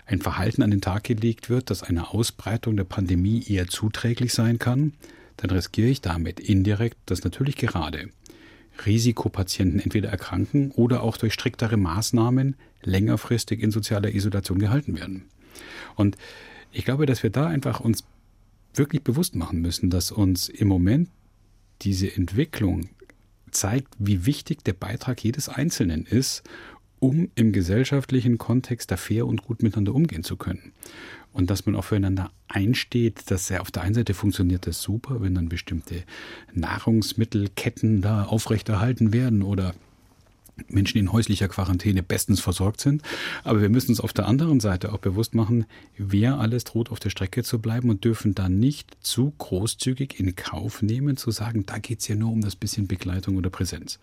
[0.07, 4.59] ein Verhalten an den Tag gelegt wird, das einer Ausbreitung der Pandemie eher zuträglich sein
[4.59, 4.93] kann,
[5.37, 8.09] dann riskiere ich damit indirekt, dass natürlich gerade
[8.85, 15.27] Risikopatienten entweder erkranken oder auch durch striktere Maßnahmen längerfristig in sozialer Isolation gehalten werden.
[15.95, 16.17] Und
[16.73, 18.05] ich glaube, dass wir da einfach uns
[18.75, 21.09] wirklich bewusst machen müssen, dass uns im Moment
[21.83, 22.89] diese Entwicklung
[23.51, 26.43] zeigt, wie wichtig der Beitrag jedes Einzelnen ist,
[26.99, 30.73] um im gesellschaftlichen Kontext da fair und gut miteinander umgehen zu können.
[31.37, 35.21] Und dass man auch füreinander einsteht, dass er auf der einen Seite funktioniert das super,
[35.21, 36.03] wenn dann bestimmte
[36.55, 39.75] Nahrungsmittelketten da aufrechterhalten werden oder
[40.69, 43.03] Menschen in häuslicher Quarantäne bestens versorgt sind.
[43.45, 45.67] Aber wir müssen uns auf der anderen Seite auch bewusst machen,
[45.99, 50.37] wer alles droht, auf der Strecke zu bleiben und dürfen dann nicht zu großzügig in
[50.37, 53.99] Kauf nehmen, zu sagen, da geht es ja nur um das bisschen Begleitung oder Präsenz.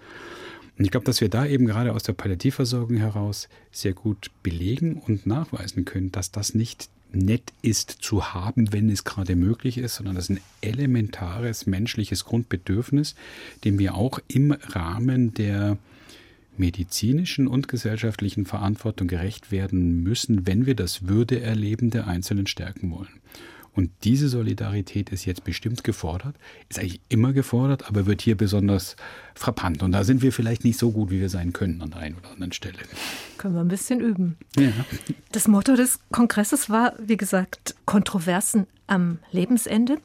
[0.77, 5.01] Und ich glaube, dass wir da eben gerade aus der Palliativversorgung heraus sehr gut belegen
[5.07, 9.95] und nachweisen können, dass das nicht nett ist zu haben, wenn es gerade möglich ist,
[9.95, 13.15] sondern das ist ein elementares menschliches Grundbedürfnis,
[13.63, 15.77] dem wir auch im Rahmen der
[16.57, 23.21] medizinischen und gesellschaftlichen Verantwortung gerecht werden müssen, wenn wir das Würdeerleben der Einzelnen stärken wollen.
[23.75, 26.35] Und diese Solidarität ist jetzt bestimmt gefordert,
[26.69, 28.95] ist eigentlich immer gefordert, aber wird hier besonders
[29.33, 29.81] frappant.
[29.81, 32.15] Und da sind wir vielleicht nicht so gut, wie wir sein können an der einen
[32.15, 32.77] oder anderen Stelle.
[33.37, 34.37] Können wir ein bisschen üben.
[34.57, 34.71] Ja.
[35.31, 39.97] Das Motto des Kongresses war, wie gesagt, Kontroversen am Lebensende.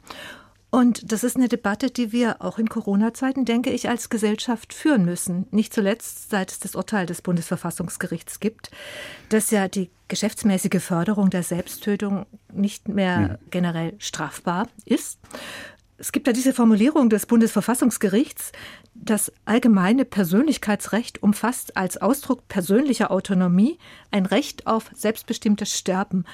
[0.71, 5.05] Und das ist eine Debatte, die wir auch in Corona-Zeiten, denke ich, als Gesellschaft führen
[5.05, 5.47] müssen.
[5.51, 8.71] Nicht zuletzt, seit es das Urteil des Bundesverfassungsgerichts gibt,
[9.31, 13.51] das ja die geschäftsmäßige Förderung der Selbsttötung nicht mehr mhm.
[13.51, 15.19] generell strafbar ist.
[16.01, 18.53] Es gibt ja diese Formulierung des Bundesverfassungsgerichts,
[18.95, 23.79] das allgemeine Persönlichkeitsrecht umfasst als Ausdruck persönlicher Autonomie
[24.11, 26.25] ein Recht auf selbstbestimmtes Sterben.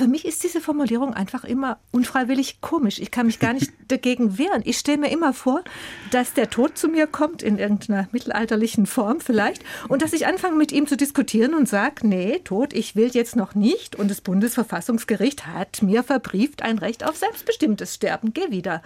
[0.00, 2.98] Für mich ist diese Formulierung einfach immer unfreiwillig komisch.
[3.00, 4.62] Ich kann mich gar nicht dagegen wehren.
[4.64, 5.62] Ich stelle mir immer vor,
[6.10, 10.56] dass der Tod zu mir kommt, in irgendeiner mittelalterlichen Form vielleicht, und dass ich anfange
[10.56, 13.94] mit ihm zu diskutieren und sage, nee, Tod, ich will jetzt noch nicht.
[13.94, 18.32] Und das Bundesverfassungsgericht hat mir verbrieft ein Recht auf selbstbestimmtes Sterben.
[18.32, 18.80] Geh wieder.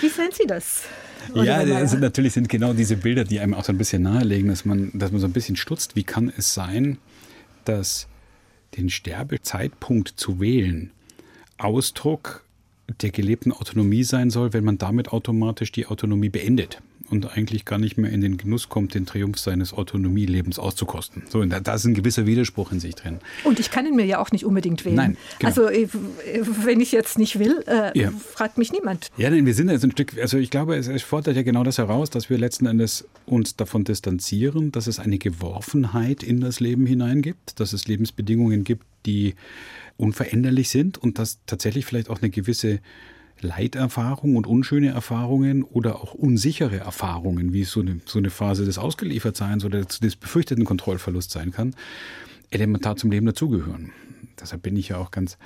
[0.00, 0.84] Wie sehen Sie das?
[1.34, 4.64] Ja, sind, natürlich sind genau diese Bilder, die einem auch so ein bisschen nahelegen, dass
[4.64, 5.96] man, dass man so ein bisschen stutzt.
[5.96, 6.98] Wie kann es sein,
[7.64, 8.06] dass
[8.76, 10.90] den Sterbezeitpunkt zu wählen
[11.58, 12.44] Ausdruck
[13.00, 16.80] der gelebten Autonomie sein soll, wenn man damit automatisch die Autonomie beendet?
[17.10, 21.22] Und eigentlich gar nicht mehr in den Genuss kommt, den Triumph seines Autonomielebens auszukosten.
[21.28, 23.18] So, da, da ist ein gewisser Widerspruch in sich drin.
[23.44, 24.96] Und ich kann ihn mir ja auch nicht unbedingt wählen.
[24.96, 25.48] Nein, genau.
[25.48, 25.88] Also äh,
[26.64, 28.10] wenn ich jetzt nicht will, äh, ja.
[28.10, 29.10] fragt mich niemand.
[29.16, 31.64] Ja, denn wir sind jetzt ein Stück, also ich glaube, es, es fordert ja genau
[31.64, 36.60] das heraus, dass wir letzten Endes uns davon distanzieren, dass es eine Geworfenheit in das
[36.60, 39.34] Leben hineingibt, dass es Lebensbedingungen gibt, die
[39.96, 42.80] unveränderlich sind und dass tatsächlich vielleicht auch eine gewisse
[43.40, 48.78] Leiterfahrungen und unschöne Erfahrungen oder auch unsichere Erfahrungen, wie so eine, so eine Phase des
[48.78, 51.74] Ausgeliefertseins oder des befürchteten Kontrollverlusts sein kann,
[52.50, 53.92] elementar zum Leben dazugehören.
[54.40, 55.38] Deshalb bin ich ja auch ganz,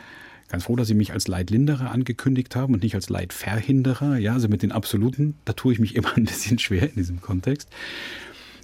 [0.49, 4.19] ganz froh, dass Sie mich als Leidlinderer angekündigt haben und nicht als Leidverhinderer.
[4.19, 7.21] Ja, also mit den Absoluten, da tue ich mich immer ein bisschen schwer in diesem
[7.21, 7.69] Kontext.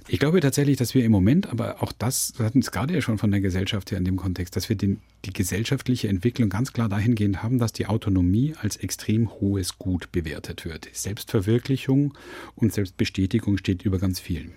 [0.09, 3.01] Ich glaube tatsächlich, dass wir im Moment, aber auch das, wir hatten es gerade ja
[3.01, 6.71] schon von der Gesellschaft her in dem Kontext, dass wir den, die gesellschaftliche Entwicklung ganz
[6.71, 10.87] klar dahingehend haben, dass die Autonomie als extrem hohes Gut bewertet wird.
[10.93, 12.13] Selbstverwirklichung
[12.55, 14.53] und Selbstbestätigung steht über ganz vielen.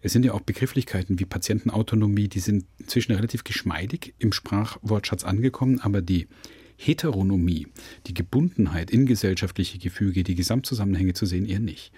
[0.00, 5.80] Es sind ja auch Begrifflichkeiten wie Patientenautonomie, die sind inzwischen relativ geschmeidig im Sprachwortschatz angekommen,
[5.80, 6.28] aber die
[6.76, 7.66] Heteronomie,
[8.06, 11.90] die Gebundenheit in gesellschaftliche Gefüge, die Gesamtzusammenhänge zu sehen, eher nicht.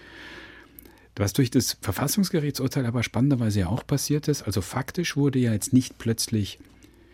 [1.15, 5.73] Was durch das Verfassungsgerichtsurteil aber spannenderweise ja auch passiert ist, also faktisch wurde ja jetzt
[5.73, 6.59] nicht plötzlich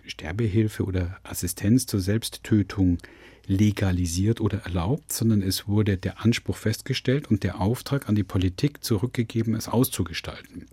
[0.06, 3.00] Sterbehilfe oder Assistenz zur Selbsttötung
[3.48, 8.84] legalisiert oder erlaubt, sondern es wurde der Anspruch festgestellt und der Auftrag an die Politik
[8.84, 10.66] zurückgegeben, es auszugestalten.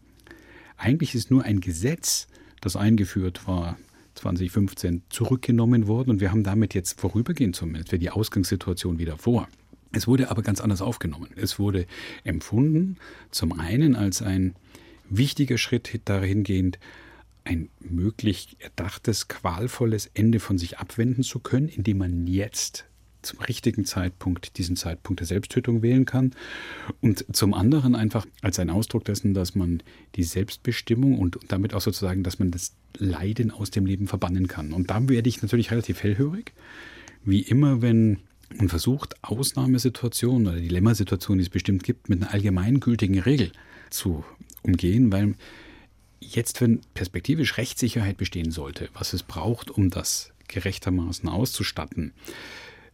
[0.76, 2.26] Eigentlich ist nur ein Gesetz,
[2.60, 3.78] das eingeführt war,
[4.16, 9.48] 2015 zurückgenommen worden und wir haben damit jetzt vorübergehend zumindest für die Ausgangssituation wieder vor.
[9.94, 11.30] Es wurde aber ganz anders aufgenommen.
[11.36, 11.86] Es wurde
[12.24, 12.96] empfunden,
[13.30, 14.54] zum einen als ein
[15.08, 16.78] wichtiger Schritt dahingehend,
[17.44, 22.86] ein möglich erdachtes, qualvolles Ende von sich abwenden zu können, indem man jetzt
[23.24, 26.32] zum richtigen Zeitpunkt diesen Zeitpunkt der Selbsttötung wählen kann
[27.00, 29.82] und zum anderen einfach als ein Ausdruck dessen, dass man
[30.14, 34.72] die Selbstbestimmung und damit auch sozusagen, dass man das Leiden aus dem Leben verbannen kann.
[34.72, 36.52] Und da werde ich natürlich relativ hellhörig.
[37.24, 38.18] Wie immer, wenn
[38.58, 43.52] und versucht, Ausnahmesituationen oder Dilemmasituationen, die es bestimmt gibt, mit einer allgemeingültigen Regel
[43.90, 44.24] zu
[44.62, 45.34] umgehen, weil
[46.20, 52.12] jetzt, wenn perspektivisch Rechtssicherheit bestehen sollte, was es braucht, um das gerechtermaßen auszustatten,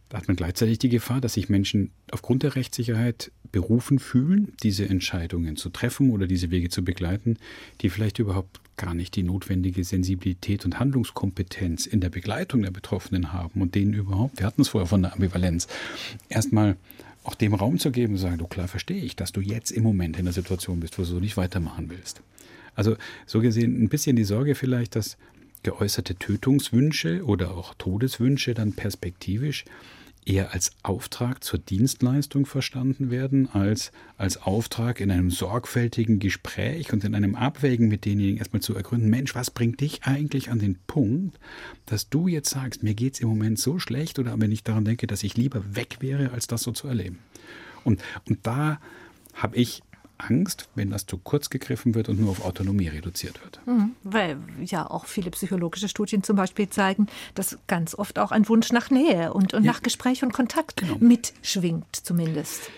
[0.09, 4.87] da hat man gleichzeitig die Gefahr, dass sich Menschen aufgrund der Rechtssicherheit berufen fühlen, diese
[4.89, 7.37] Entscheidungen zu treffen oder diese Wege zu begleiten,
[7.79, 13.31] die vielleicht überhaupt gar nicht die notwendige Sensibilität und Handlungskompetenz in der Begleitung der Betroffenen
[13.31, 15.67] haben und denen überhaupt, wir hatten es vorher von der Ambivalenz,
[16.29, 16.77] erstmal
[17.23, 19.83] auch dem Raum zu geben und sagen, du klar verstehe ich, dass du jetzt im
[19.83, 22.21] Moment in der Situation bist, wo du nicht weitermachen willst.
[22.73, 22.95] Also
[23.27, 25.15] so gesehen ein bisschen die Sorge vielleicht, dass
[25.61, 29.63] geäußerte Tötungswünsche oder auch Todeswünsche dann perspektivisch
[30.25, 37.03] eher als Auftrag zur Dienstleistung verstanden werden, als als Auftrag in einem sorgfältigen Gespräch und
[37.03, 40.77] in einem Abwägen mit denjenigen erstmal zu ergründen, Mensch, was bringt dich eigentlich an den
[40.85, 41.39] Punkt,
[41.87, 44.85] dass du jetzt sagst, mir geht es im Moment so schlecht oder wenn ich daran
[44.85, 47.19] denke, dass ich lieber weg wäre, als das so zu erleben.
[47.83, 48.79] Und, und da
[49.33, 49.81] habe ich
[50.21, 53.59] Angst, wenn das zu kurz gegriffen wird und nur auf Autonomie reduziert wird.
[53.65, 58.47] Mhm, weil ja auch viele psychologische Studien zum Beispiel zeigen, dass ganz oft auch ein
[58.47, 59.71] Wunsch nach Nähe und, und ja.
[59.71, 60.97] nach Gespräch und Kontakt genau.
[60.99, 62.69] mitschwingt zumindest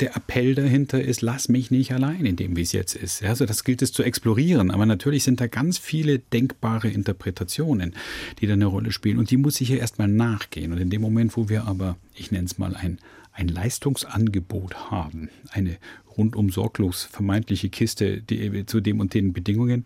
[0.00, 3.22] der Appell dahinter ist, lass mich nicht allein in dem, wie es jetzt ist.
[3.22, 4.70] Also das gilt es zu explorieren.
[4.70, 7.94] Aber natürlich sind da ganz viele denkbare Interpretationen,
[8.40, 9.18] die da eine Rolle spielen.
[9.18, 10.72] Und die muss ich ja erstmal nachgehen.
[10.72, 12.98] Und in dem Moment, wo wir aber, ich nenne es mal ein,
[13.34, 15.76] ein Leistungsangebot haben, eine
[16.16, 19.84] rundum sorglos vermeintliche Kiste die, zu dem und den Bedingungen,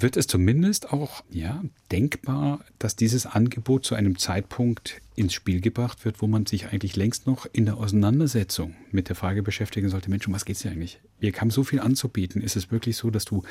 [0.00, 6.04] wird es zumindest auch ja, denkbar, dass dieses Angebot zu einem Zeitpunkt ins Spiel gebracht
[6.04, 10.08] wird, wo man sich eigentlich längst noch in der Auseinandersetzung mit der Frage beschäftigen sollte,
[10.08, 11.00] Mensch, um was geht es dir eigentlich?
[11.18, 12.40] Wir haben so viel anzubieten.
[12.40, 13.42] Ist es wirklich so, dass du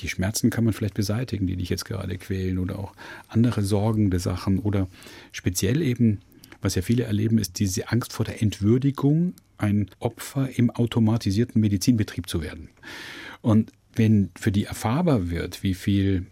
[0.00, 2.94] die Schmerzen kann man vielleicht beseitigen, die dich jetzt gerade quälen oder auch
[3.28, 4.88] andere sorgende Sachen oder
[5.30, 6.20] speziell eben
[6.62, 12.28] was ja viele erleben, ist diese Angst vor der Entwürdigung, ein Opfer im automatisierten Medizinbetrieb
[12.28, 12.68] zu werden.
[13.40, 16.26] Und wenn für die erfahrbar wird, wie viel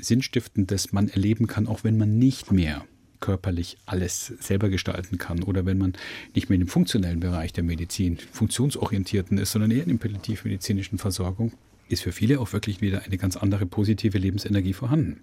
[0.00, 2.84] Sinnstiftendes man erleben kann, auch wenn man nicht mehr
[3.20, 5.94] körperlich alles selber gestalten kann oder wenn man
[6.34, 10.98] nicht mehr in dem funktionellen Bereich der Medizin, funktionsorientierten ist, sondern eher in der palliativmedizinischen
[10.98, 11.52] Versorgung,
[11.88, 15.20] ist für viele auch wirklich wieder eine ganz andere positive Lebensenergie vorhanden.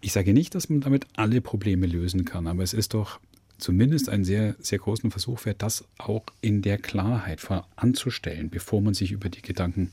[0.00, 3.20] Ich sage nicht, dass man damit alle Probleme lösen kann, aber es ist doch
[3.62, 7.40] zumindest einen sehr, sehr großen Versuch wert, das auch in der Klarheit
[7.76, 9.92] anzustellen, bevor man sich über die Gedanken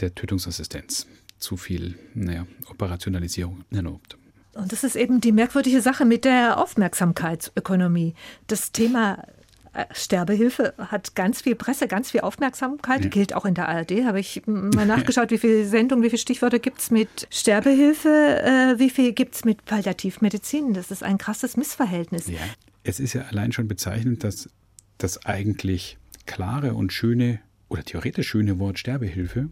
[0.00, 1.06] der Tötungsassistenz
[1.38, 4.18] zu viel naja, Operationalisierung erlaubt.
[4.52, 8.14] Und das ist eben die merkwürdige Sache mit der Aufmerksamkeitsökonomie.
[8.48, 9.24] Das Thema
[9.72, 13.10] äh, Sterbehilfe hat ganz viel Presse, ganz viel Aufmerksamkeit, ja.
[13.10, 14.04] gilt auch in der ARD.
[14.04, 18.78] Habe ich mal nachgeschaut, wie viele Sendungen, wie viele Stichworte gibt es mit Sterbehilfe, äh,
[18.78, 20.74] wie viel gibt es mit Palliativmedizin.
[20.74, 22.26] Das ist ein krasses Missverhältnis.
[22.26, 22.36] Ja
[22.82, 24.48] es ist ja allein schon bezeichnend, dass
[24.98, 29.48] das eigentlich klare und schöne oder theoretisch schöne Wort Sterbehilfe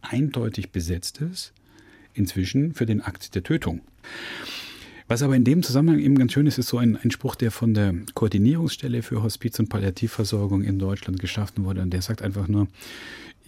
[0.00, 1.52] eindeutig besetzt ist,
[2.14, 3.80] inzwischen für den Akt der Tötung.
[5.08, 7.50] Was aber in dem Zusammenhang eben ganz schön ist, ist so ein, ein Spruch, der
[7.50, 11.80] von der Koordinierungsstelle für Hospiz- und Palliativversorgung in Deutschland geschaffen wurde.
[11.80, 12.68] Und der sagt einfach nur,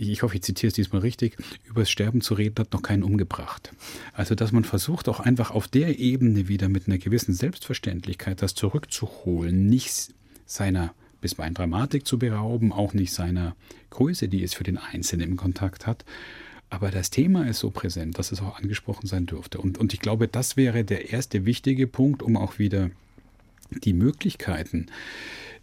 [0.09, 3.03] ich hoffe, ich zitiere es diesmal richtig, über das Sterben zu reden, hat noch keinen
[3.03, 3.73] umgebracht.
[4.13, 8.55] Also, dass man versucht, auch einfach auf der Ebene wieder mit einer gewissen Selbstverständlichkeit das
[8.55, 10.15] zurückzuholen, nicht
[10.47, 13.55] seiner bisweilen Dramatik zu berauben, auch nicht seiner
[13.91, 16.05] Größe, die es für den Einzelnen im Kontakt hat.
[16.71, 19.59] Aber das Thema ist so präsent, dass es auch angesprochen sein dürfte.
[19.59, 22.91] Und, und ich glaube, das wäre der erste wichtige Punkt, um auch wieder
[23.85, 24.87] die Möglichkeiten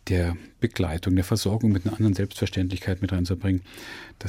[0.09, 3.61] der Begleitung, der Versorgung mit einer anderen Selbstverständlichkeit mit reinzubringen.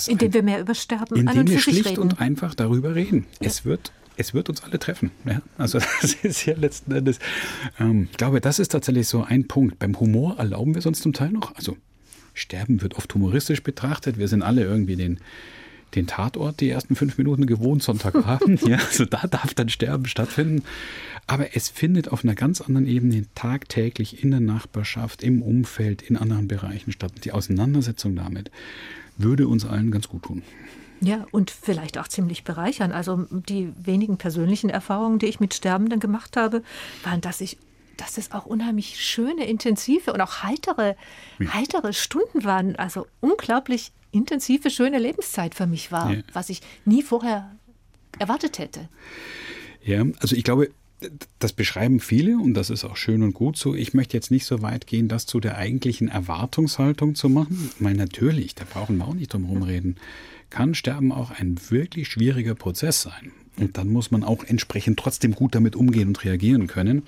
[0.07, 2.01] indem ein, wir mehr über Sterben Indem wir schlicht reden.
[2.01, 3.27] und einfach darüber reden.
[3.41, 3.47] Ja.
[3.47, 5.13] Es wird es wird uns alle treffen.
[5.25, 5.41] Ja?
[5.57, 7.21] Also das ist ja letzten Endes,
[7.79, 9.79] ähm, ich glaube, das ist tatsächlich so ein Punkt.
[9.79, 11.55] Beim Humor erlauben wir es uns zum Teil noch.
[11.55, 11.77] Also
[12.35, 14.19] Sterben wird oft humoristisch betrachtet.
[14.19, 15.21] Wir sind alle irgendwie den,
[15.95, 18.63] den Tatort die ersten fünf Minuten gewohnt, Sonntagabend.
[18.69, 20.63] ja, also da darf dann Sterben stattfinden.
[21.27, 26.17] Aber es findet auf einer ganz anderen Ebene tagtäglich in der Nachbarschaft, im Umfeld, in
[26.17, 27.13] anderen Bereichen statt.
[27.25, 28.51] Die Auseinandersetzung damit
[29.19, 30.43] würde uns allen ganz gut tun.
[31.01, 32.93] Ja, und vielleicht auch ziemlich bereichern.
[32.93, 36.63] Also die wenigen persönlichen Erfahrungen, die ich mit Sterbenden gemacht habe,
[37.05, 37.59] waren, dass ich
[37.99, 40.97] dass es auch unheimlich schöne, intensive und auch heitere,
[41.53, 42.77] heitere Stunden waren.
[42.77, 46.23] Also unglaublich intensive, schöne Lebenszeit für mich war, ja.
[46.33, 47.51] was ich nie vorher
[48.19, 48.89] erwartet hätte.
[49.85, 50.71] Ja, also ich glaube,
[51.39, 53.75] das beschreiben viele und das ist auch schön und gut so.
[53.75, 57.71] Ich möchte jetzt nicht so weit gehen, das zu der eigentlichen Erwartungshaltung zu machen.
[57.79, 59.97] Weil natürlich, da brauchen wir auch nicht drum herum reden,
[60.51, 63.33] kann Sterben auch ein wirklich schwieriger Prozess sein.
[63.59, 67.03] Und dann muss man auch entsprechend trotzdem gut damit umgehen und reagieren können.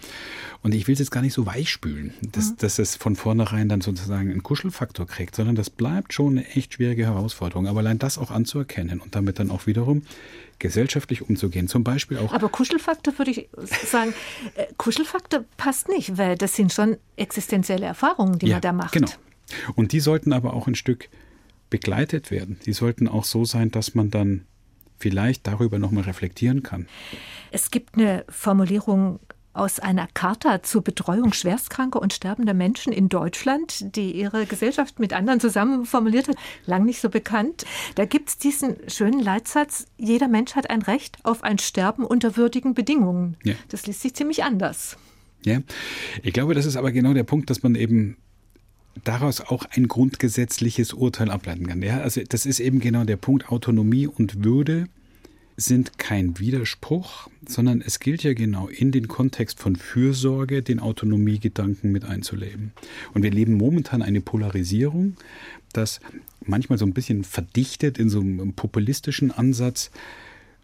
[0.63, 2.57] Und ich will es jetzt gar nicht so weichspülen, dass, mhm.
[2.59, 6.75] dass es von vornherein dann sozusagen einen Kuschelfaktor kriegt, sondern das bleibt schon eine echt
[6.75, 7.67] schwierige Herausforderung.
[7.67, 10.03] Aber allein das auch anzuerkennen und damit dann auch wiederum
[10.59, 11.69] gesellschaftlich umzugehen.
[11.69, 12.33] Zum Beispiel auch.
[12.33, 13.49] Aber Kuschelfaktor würde ich
[13.87, 14.15] sagen,
[14.55, 18.93] äh, Kuschelfaktor passt nicht, weil das sind schon existenzielle Erfahrungen, die ja, man da macht.
[18.93, 19.11] Genau.
[19.75, 21.09] Und die sollten aber auch ein Stück
[21.71, 22.59] begleitet werden.
[22.67, 24.45] Die sollten auch so sein, dass man dann
[25.01, 26.87] vielleicht darüber nochmal reflektieren kann.
[27.51, 29.19] Es gibt eine Formulierung
[29.53, 35.13] aus einer Charta zur Betreuung schwerstkranker und sterbender Menschen in Deutschland, die ihre Gesellschaft mit
[35.13, 36.37] anderen zusammen formuliert hat,
[36.67, 37.65] lang nicht so bekannt.
[37.97, 42.37] Da gibt es diesen schönen Leitsatz, jeder Mensch hat ein Recht auf ein Sterben unter
[42.37, 43.37] würdigen Bedingungen.
[43.43, 43.55] Ja.
[43.69, 44.97] Das liest sich ziemlich anders.
[45.45, 45.61] Ja,
[46.23, 48.19] ich glaube, das ist aber genau der Punkt, dass man eben
[49.05, 51.83] daraus auch ein grundgesetzliches Urteil ableiten kann.
[51.83, 53.49] Ja, also das ist eben genau der Punkt.
[53.51, 54.89] Autonomie und Würde
[55.57, 61.93] sind kein Widerspruch, sondern es gilt ja genau in den Kontext von Fürsorge den Autonomiegedanken
[61.93, 62.73] mit einzuleben.
[63.13, 65.17] Und wir leben momentan eine Polarisierung,
[65.73, 66.01] das
[66.45, 69.91] manchmal so ein bisschen verdichtet in so einem populistischen Ansatz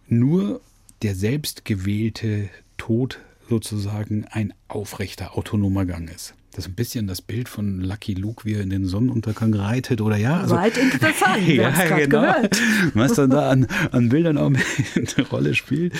[0.09, 0.61] nur
[1.03, 2.49] der selbstgewählte
[2.79, 6.35] Tod sozusagen ein aufrechter autonomer Gang ist.
[6.57, 10.01] Das ist ein bisschen das Bild von Lucky Luke, wie er in den Sonnenuntergang reitet
[10.01, 10.41] oder ja.
[10.41, 11.43] Also, Weit interessant.
[11.47, 12.23] ja, genau.
[12.23, 12.59] Gehört.
[12.95, 14.47] Was dann da an, an Bildern auch
[14.95, 15.93] eine Rolle spielt.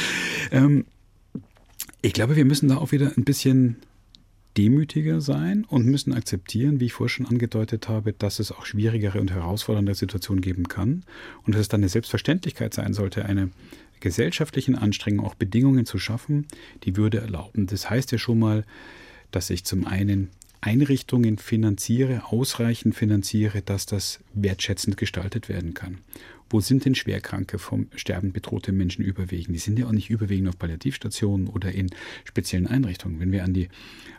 [0.51, 0.87] Ähm,
[2.01, 3.77] ich glaube, wir müssen da auch wieder ein bisschen
[4.57, 9.21] demütiger sein und müssen akzeptieren, wie ich vorher schon angedeutet habe, dass es auch schwierigere
[9.21, 11.05] und herausfordernde Situationen geben kann
[11.45, 13.51] und dass es dann eine Selbstverständlichkeit sein sollte, eine
[14.01, 16.47] gesellschaftlichen Anstrengung auch Bedingungen zu schaffen,
[16.85, 17.67] die Würde erlauben.
[17.67, 18.65] Das heißt ja schon mal,
[19.31, 20.31] dass ich zum einen
[20.61, 25.99] Einrichtungen finanziere, ausreichend finanziere, dass das wertschätzend gestaltet werden kann.
[26.49, 29.55] Wo sind denn Schwerkranke vom Sterben bedrohte Menschen überwiegend?
[29.55, 31.91] Die sind ja auch nicht überwiegend auf Palliativstationen oder in
[32.25, 33.19] speziellen Einrichtungen.
[33.19, 33.69] Wenn wir an die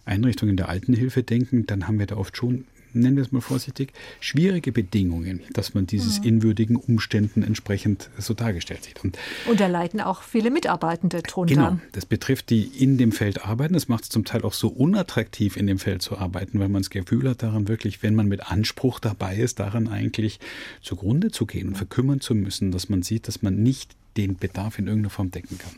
[0.03, 3.93] Einrichtungen der Altenhilfe denken, dann haben wir da oft schon nennen wir es mal vorsichtig,
[4.19, 6.25] schwierige Bedingungen, dass man dieses mhm.
[6.25, 9.03] in würdigen Umständen entsprechend so dargestellt sieht.
[9.03, 9.17] Und,
[9.47, 11.53] und da leiden auch viele Mitarbeitende drunter.
[11.53, 13.73] Genau, das betrifft die in dem Feld arbeiten.
[13.73, 16.81] Das macht es zum Teil auch so unattraktiv, in dem Feld zu arbeiten, weil man
[16.81, 20.39] das Gefühl hat, daran wirklich, wenn man mit Anspruch dabei ist, daran eigentlich
[20.81, 24.79] zugrunde zu gehen und verkümmern zu müssen, dass man sieht, dass man nicht den Bedarf
[24.79, 25.73] in irgendeiner Form decken kann.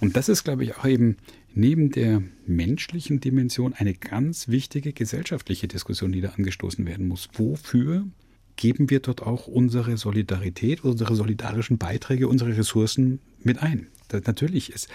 [0.00, 1.16] Und das ist, glaube ich, auch eben
[1.54, 7.28] neben der menschlichen Dimension eine ganz wichtige gesellschaftliche Diskussion, die da angestoßen werden muss.
[7.34, 8.06] Wofür
[8.56, 13.88] geben wir dort auch unsere Solidarität, unsere solidarischen Beiträge, unsere Ressourcen mit ein?
[14.08, 14.88] Das, natürlich ist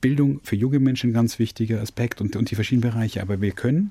[0.00, 3.52] Bildung für junge Menschen ein ganz wichtiger Aspekt und, und die verschiedenen Bereiche, aber wir
[3.52, 3.90] können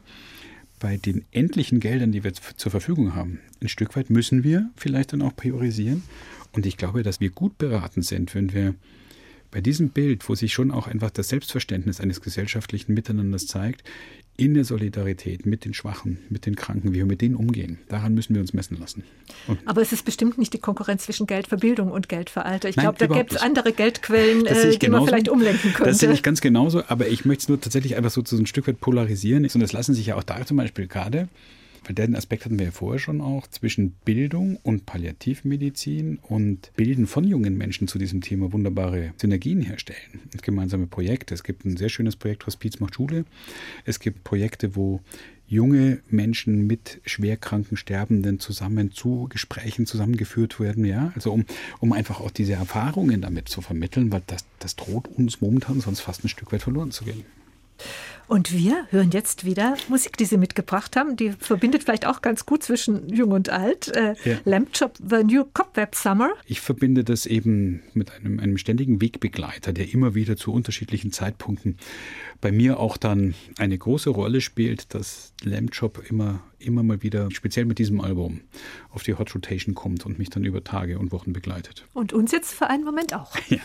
[0.80, 5.14] bei den endlichen Geldern, die wir zur Verfügung haben, ein Stück weit müssen wir vielleicht
[5.14, 6.04] dann auch priorisieren.
[6.52, 8.76] Und ich glaube, dass wir gut beraten sind, wenn wir
[9.56, 13.86] bei diesem Bild, wo sich schon auch einfach das Selbstverständnis eines gesellschaftlichen Miteinanders zeigt,
[14.36, 17.80] in der Solidarität mit den Schwachen, mit den Kranken, wie wir mit denen umgehen.
[17.88, 19.06] Daran müssen wir uns messen lassen.
[19.48, 22.44] Und Aber es ist bestimmt nicht die Konkurrenz zwischen Geld für Bildung und Geld für
[22.44, 22.68] Alter.
[22.68, 25.00] Ich glaube, da gibt es andere Geldquellen, äh, die genauso.
[25.00, 25.92] man vielleicht umlenken könnte.
[25.92, 28.48] Das sehe ich ganz genauso, aber ich möchte es nur tatsächlich einfach so, so ein
[28.48, 29.46] Stück weit polarisieren.
[29.46, 31.30] Und das lassen sich ja auch da zum Beispiel gerade
[31.86, 37.08] weil den Aspekt hatten wir ja vorher schon auch, zwischen Bildung und Palliativmedizin und Bilden
[37.08, 41.34] von jungen Menschen zu diesem Thema wunderbare Synergien herstellen und gemeinsame Projekte.
[41.34, 43.26] Es gibt ein sehr schönes Projekt, Hospiz macht Schule.
[43.86, 45.02] Es gibt Projekte, wo
[45.48, 51.46] junge Menschen mit schwerkranken Sterbenden zusammen zu Gesprächen zusammengeführt werden, ja, also um,
[51.80, 56.02] um einfach auch diese Erfahrungen damit zu vermitteln, weil das, das droht uns momentan sonst
[56.02, 57.26] fast ein Stück weit verloren zu gehen.
[58.28, 61.16] Und wir hören jetzt wieder Musik, die Sie mitgebracht haben.
[61.16, 63.96] Die verbindet vielleicht auch ganz gut zwischen Jung und Alt.
[63.96, 64.38] Äh, ja.
[64.46, 66.32] Lamp Chop, The New Cobweb Summer.
[66.46, 71.78] Ich verbinde das eben mit einem, einem ständigen Wegbegleiter, der immer wieder zu unterschiedlichen Zeitpunkten
[72.42, 77.30] bei mir auch dann eine große Rolle spielt, dass Lamp Chop immer, immer mal wieder,
[77.32, 78.42] speziell mit diesem Album,
[78.90, 81.86] auf die Hot Rotation kommt und mich dann über Tage und Wochen begleitet.
[81.94, 83.36] Und uns jetzt für einen Moment auch.
[83.50, 83.60] Ja.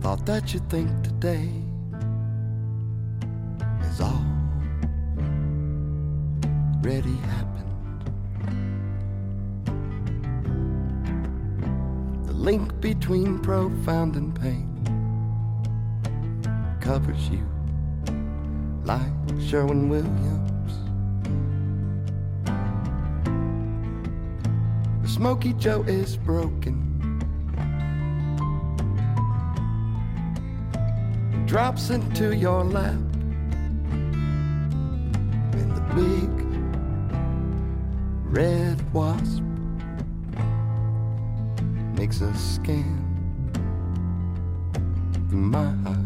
[0.00, 1.48] Thought that you'd think today
[3.78, 4.00] has
[6.80, 8.02] already happened.
[12.26, 14.68] The link between profound and pain
[16.80, 17.46] covers you
[18.84, 20.72] like Sherwin Williams.
[25.02, 26.91] The Smoky Joe is broken.
[31.52, 32.94] Drops into your lap.
[35.52, 36.30] And the big
[38.24, 39.42] red wasp
[41.94, 42.98] makes a scan
[45.28, 46.01] through my black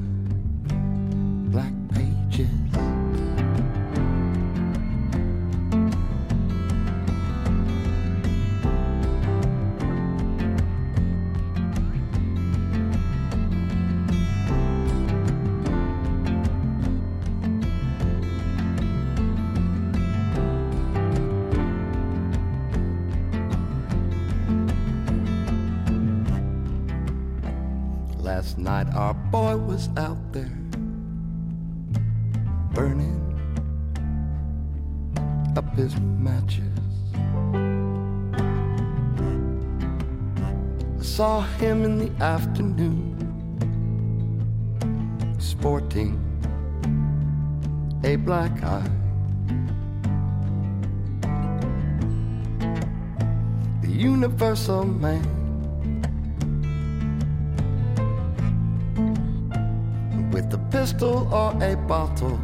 [60.36, 62.38] With a pistol or a bottle,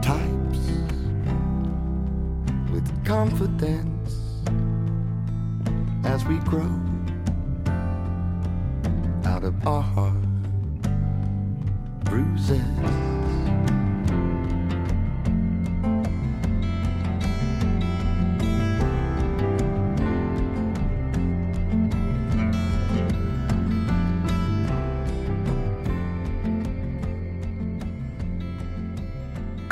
[0.00, 0.70] types
[2.72, 4.40] with confidence
[6.02, 6.80] as we grow
[9.26, 10.14] out of our heart
[12.04, 13.05] bruises.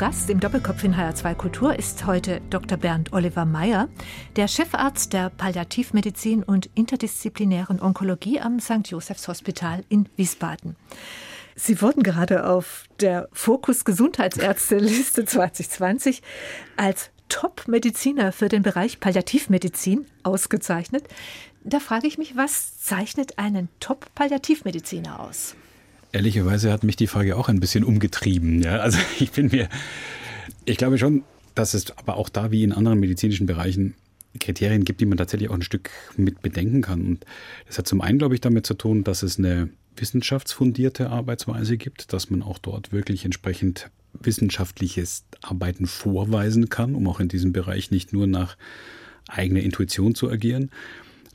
[0.05, 2.77] Gast im Doppelkopf in HR2 Kultur ist heute Dr.
[2.77, 3.89] Bernd Oliver Meyer,
[4.35, 8.87] der Chefarzt der Palliativmedizin und interdisziplinären Onkologie am St.
[8.87, 10.75] Josephs Hospital in Wiesbaden.
[11.55, 16.21] Sie wurden gerade auf der Fokus Gesundheitsärzte-Liste 2020
[16.77, 21.07] als Top-Mediziner für den Bereich Palliativmedizin ausgezeichnet.
[21.63, 25.55] Da frage ich mich, was zeichnet einen Top-Palliativmediziner aus?
[26.15, 28.61] Ehrlicherweise hat mich die Frage auch ein bisschen umgetrieben.
[28.61, 28.77] Ja?
[28.77, 29.67] Also ich bin mir,
[30.63, 31.23] ich glaube schon,
[31.55, 33.95] dass es aber auch da wie in anderen medizinischen Bereichen
[34.39, 37.01] Kriterien gibt, die man tatsächlich auch ein Stück mit bedenken kann.
[37.01, 37.25] Und
[37.67, 42.13] das hat zum einen, glaube ich, damit zu tun, dass es eine wissenschaftsfundierte Arbeitsweise gibt,
[42.13, 47.91] dass man auch dort wirklich entsprechend wissenschaftliches Arbeiten vorweisen kann, um auch in diesem Bereich
[47.91, 48.55] nicht nur nach
[49.27, 50.71] eigener Intuition zu agieren.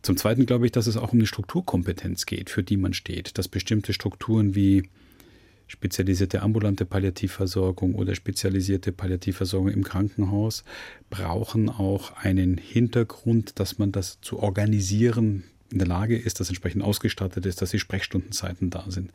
[0.02, 3.36] Zum Zweiten glaube ich, dass es auch um eine Strukturkompetenz geht, für die man steht,
[3.36, 4.88] dass bestimmte Strukturen wie
[5.66, 10.64] spezialisierte ambulante Palliativversorgung oder spezialisierte Palliativversorgung im Krankenhaus
[11.10, 16.82] brauchen auch einen Hintergrund, dass man das zu organisieren in der Lage ist, dass entsprechend
[16.82, 19.12] ausgestattet ist, dass die Sprechstundenzeiten da sind.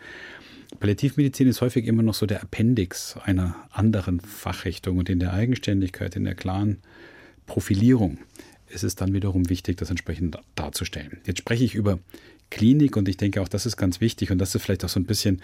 [0.80, 6.16] Palliativmedizin ist häufig immer noch so der Appendix einer anderen Fachrichtung und in der Eigenständigkeit,
[6.16, 6.78] in der klaren
[7.46, 8.18] Profilierung
[8.76, 11.18] ist es dann wiederum wichtig, das entsprechend darzustellen.
[11.26, 12.00] Jetzt spreche ich über
[12.52, 15.00] Klinik und ich denke auch, das ist ganz wichtig und das ist vielleicht auch so
[15.00, 15.42] ein bisschen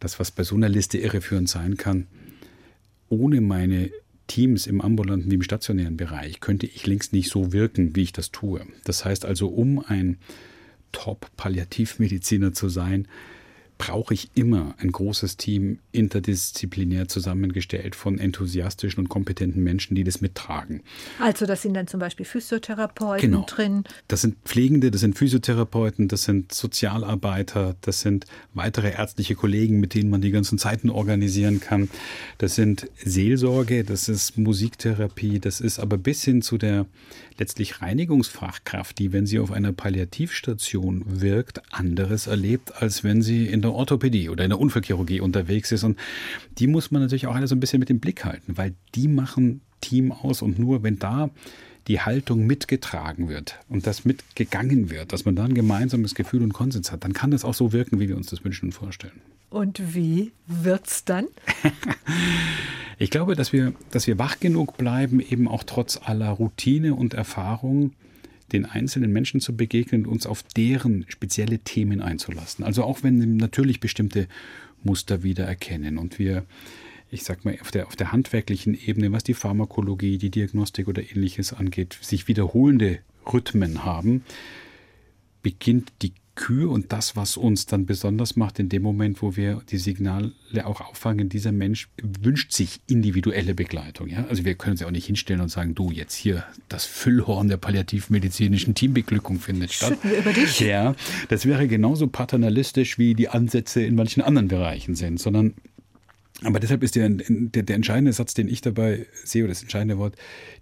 [0.00, 2.06] das, was bei so einer Liste irreführend sein kann.
[3.08, 3.90] Ohne meine
[4.28, 8.12] Teams im ambulanten wie im stationären Bereich könnte ich längst nicht so wirken, wie ich
[8.12, 8.60] das tue.
[8.84, 10.18] Das heißt also, um ein
[10.92, 13.08] Top-Palliativmediziner zu sein,
[13.78, 20.20] brauche ich immer ein großes Team interdisziplinär zusammengestellt von enthusiastischen und kompetenten Menschen, die das
[20.20, 20.82] mittragen.
[21.20, 23.46] Also das sind dann zum Beispiel Physiotherapeuten genau.
[23.46, 23.84] drin.
[24.08, 29.94] Das sind Pflegende, das sind Physiotherapeuten, das sind Sozialarbeiter, das sind weitere ärztliche Kollegen, mit
[29.94, 31.88] denen man die ganzen Zeiten organisieren kann.
[32.38, 36.86] Das sind Seelsorge, das ist Musiktherapie, das ist aber bis hin zu der
[37.38, 43.62] letztlich Reinigungsfachkraft, die, wenn sie auf einer Palliativstation wirkt, anderes erlebt, als wenn sie in
[43.62, 45.84] der Orthopädie oder in der Unfallchirurgie unterwegs ist.
[45.84, 45.98] Und
[46.58, 49.08] die muss man natürlich auch alle so ein bisschen mit dem Blick halten, weil die
[49.08, 51.30] machen Team aus und nur wenn da
[51.86, 56.52] die Haltung mitgetragen wird und das mitgegangen wird, dass man da ein gemeinsames Gefühl und
[56.52, 59.20] Konsens hat, dann kann das auch so wirken, wie wir uns das wünschen und vorstellen.
[59.48, 61.26] Und wie wird's dann?
[62.98, 67.14] ich glaube, dass wir, dass wir wach genug bleiben, eben auch trotz aller Routine und
[67.14, 67.92] Erfahrung
[68.52, 72.64] den einzelnen Menschen zu begegnen und uns auf deren spezielle Themen einzulassen.
[72.64, 74.26] Also auch wenn natürlich bestimmte
[74.82, 76.44] Muster wiedererkennen und wir,
[77.10, 81.02] ich sag mal, auf der, auf der handwerklichen Ebene, was die Pharmakologie, die Diagnostik oder
[81.02, 84.24] ähnliches angeht, sich wiederholende Rhythmen haben,
[85.42, 89.60] beginnt die Kür und das, was uns dann besonders macht, in dem Moment, wo wir
[89.68, 90.32] die Signale
[90.64, 94.06] auch auffangen, dieser Mensch wünscht sich individuelle Begleitung.
[94.06, 94.24] Ja?
[94.28, 97.56] Also wir können ja auch nicht hinstellen und sagen, du, jetzt hier das Füllhorn der
[97.56, 99.90] palliativmedizinischen Teambeglückung findet statt.
[99.90, 100.60] Schütten wir über dich.
[100.60, 100.94] Ja,
[101.28, 105.54] das wäre genauso paternalistisch, wie die Ansätze in manchen anderen Bereichen sind, sondern
[106.44, 109.98] aber deshalb ist der, der, der, entscheidende Satz, den ich dabei sehe, oder das entscheidende
[109.98, 110.14] Wort,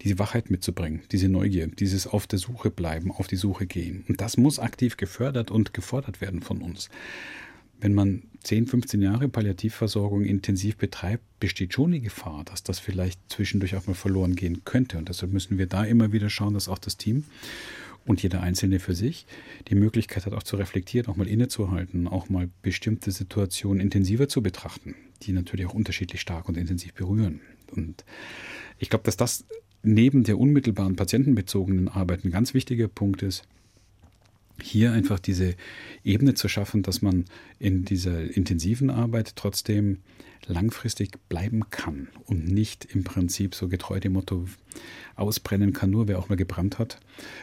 [0.02, 4.04] diese Wachheit mitzubringen, diese Neugier, dieses auf der Suche bleiben, auf die Suche gehen.
[4.08, 6.88] Und das muss aktiv gefördert und gefordert werden von uns.
[7.78, 13.20] Wenn man 10, 15 Jahre Palliativversorgung intensiv betreibt, besteht schon die Gefahr, dass das vielleicht
[13.28, 14.96] zwischendurch auch mal verloren gehen könnte.
[14.96, 17.24] Und deshalb müssen wir da immer wieder schauen, dass auch das Team
[18.06, 19.26] und jeder Einzelne für sich
[19.68, 24.42] die Möglichkeit hat, auch zu reflektieren, auch mal innezuhalten, auch mal bestimmte Situationen intensiver zu
[24.42, 27.40] betrachten, die natürlich auch unterschiedlich stark und intensiv berühren.
[27.72, 28.04] Und
[28.78, 29.44] ich glaube, dass das
[29.82, 33.46] neben der unmittelbaren patientenbezogenen Arbeit ein ganz wichtiger Punkt ist,
[34.60, 35.54] hier einfach diese
[36.04, 37.24] Ebene zu schaffen, dass man
[37.58, 39.98] in dieser intensiven Arbeit trotzdem
[40.46, 44.46] langfristig bleiben kann und nicht im Prinzip so getreu dem Motto
[45.16, 47.00] ausbrennen kann, nur wer auch mal gebrannt hat,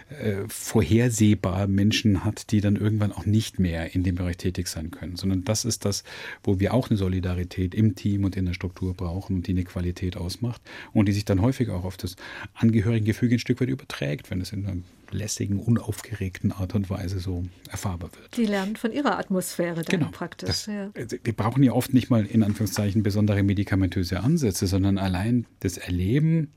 [0.09, 4.91] äh, vorhersehbar Menschen hat, die dann irgendwann auch nicht mehr in dem Bereich tätig sein
[4.91, 6.03] können, sondern das ist das,
[6.43, 9.63] wo wir auch eine Solidarität im Team und in der Struktur brauchen und die eine
[9.63, 10.61] Qualität ausmacht
[10.93, 12.15] und die sich dann häufig auch auf das
[12.53, 14.77] Angehörigengefüge ein Stück weit überträgt, wenn es in einer
[15.13, 18.37] lässigen, unaufgeregten Art und Weise so erfahrbar wird.
[18.37, 20.49] Die lernen von ihrer Atmosphäre dann genau, praktisch.
[20.49, 20.91] Das, ja.
[20.95, 26.49] Wir brauchen ja oft nicht mal in Anführungszeichen besondere medikamentöse Ansätze, sondern allein das Erleben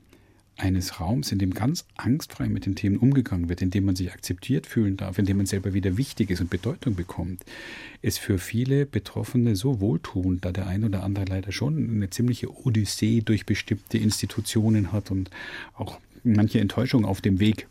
[0.57, 4.11] eines Raums, in dem ganz angstfrei mit den Themen umgegangen wird, in dem man sich
[4.11, 7.43] akzeptiert fühlen darf, in dem man selber wieder wichtig ist und Bedeutung bekommt,
[8.01, 12.51] ist für viele Betroffene so wohltuend, da der ein oder andere leider schon eine ziemliche
[12.65, 15.29] Odyssee durch bestimmte Institutionen hat und
[15.75, 15.99] auch
[16.35, 17.67] manche Enttäuschung auf dem Weg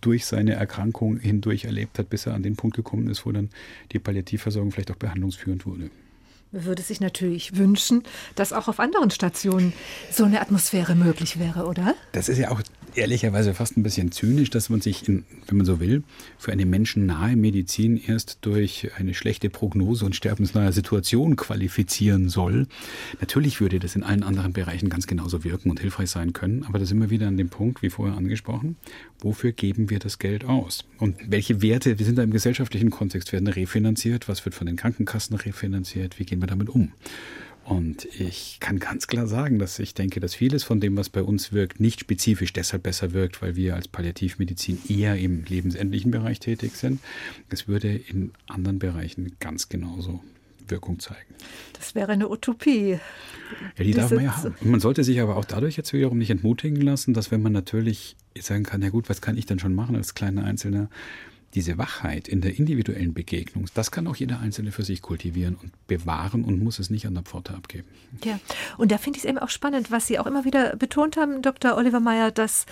[0.00, 3.50] durch seine Erkrankung hindurch erlebt hat, bis er an den Punkt gekommen ist, wo dann
[3.92, 5.90] die Palliativversorgung vielleicht auch behandlungsführend wurde.
[6.52, 8.02] Man würde sich natürlich wünschen,
[8.34, 9.72] dass auch auf anderen Stationen
[10.10, 11.94] so eine Atmosphäre möglich wäre, oder?
[12.12, 12.60] Das ist ja auch
[12.94, 16.02] ehrlicherweise fast ein bisschen zynisch, dass man sich, in, wenn man so will,
[16.38, 22.66] für eine menschennahe Medizin erst durch eine schlechte Prognose und sterbensnahe Situation qualifizieren soll.
[23.20, 26.78] Natürlich würde das in allen anderen Bereichen ganz genauso wirken und hilfreich sein können, aber
[26.78, 28.76] da sind wir wieder an dem Punkt, wie vorher angesprochen,
[29.20, 30.84] wofür geben wir das Geld aus?
[30.98, 34.76] Und welche Werte, wir sind da im gesellschaftlichen Kontext, werden refinanziert, was wird von den
[34.76, 36.92] Krankenkassen refinanziert, wie gehen wir damit um?
[37.64, 41.22] Und ich kann ganz klar sagen, dass ich denke, dass vieles von dem, was bei
[41.22, 46.40] uns wirkt, nicht spezifisch deshalb besser wirkt, weil wir als Palliativmedizin eher im lebensendlichen Bereich
[46.40, 47.00] tätig sind.
[47.50, 50.20] Es würde in anderen Bereichen ganz genauso
[50.68, 51.34] Wirkung zeigen.
[51.74, 52.98] Das wäre eine Utopie.
[53.76, 54.54] Ja, die darf man ja haben.
[54.62, 58.16] Man sollte sich aber auch dadurch jetzt wiederum nicht entmutigen lassen, dass wenn man natürlich
[58.38, 60.88] sagen kann, na gut, was kann ich denn schon machen als kleiner Einzelner,
[61.54, 65.72] diese Wachheit in der individuellen Begegnung, das kann auch jeder Einzelne für sich kultivieren und
[65.86, 67.88] bewahren und muss es nicht an der Pforte abgeben.
[68.24, 68.38] Ja,
[68.78, 71.42] und da finde ich es eben auch spannend, was Sie auch immer wieder betont haben,
[71.42, 71.76] Dr.
[71.76, 72.66] Oliver Meyer, dass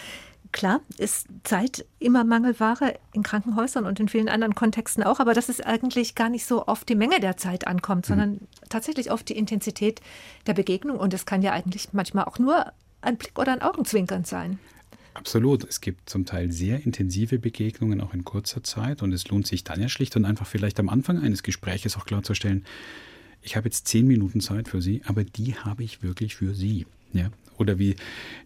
[0.53, 5.49] Klar, ist Zeit immer Mangelware in Krankenhäusern und in vielen anderen Kontexten auch, aber dass
[5.49, 8.49] es eigentlich gar nicht so auf die Menge der Zeit ankommt, sondern mhm.
[8.69, 10.01] tatsächlich auf die Intensität
[10.49, 10.99] der Begegnung.
[10.99, 14.59] Und es kann ja eigentlich manchmal auch nur ein Blick oder ein Augenzwinkern sein.
[15.15, 15.65] Absolut.
[15.65, 19.65] Es gibt zum Teil sehr intensive Begegnungen auch in kurzer Zeit und es lohnt sich
[19.65, 22.65] dann ja schlicht und einfach vielleicht am Anfang eines Gespräches auch klarzustellen,
[23.43, 26.87] ich habe jetzt zehn Minuten Zeit für Sie, aber die habe ich wirklich für Sie.
[27.13, 27.31] Ja?
[27.57, 27.97] Oder wie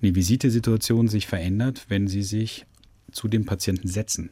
[0.00, 2.64] eine Visitesituation sich verändert, wenn Sie sich
[3.10, 4.30] zu dem Patienten setzen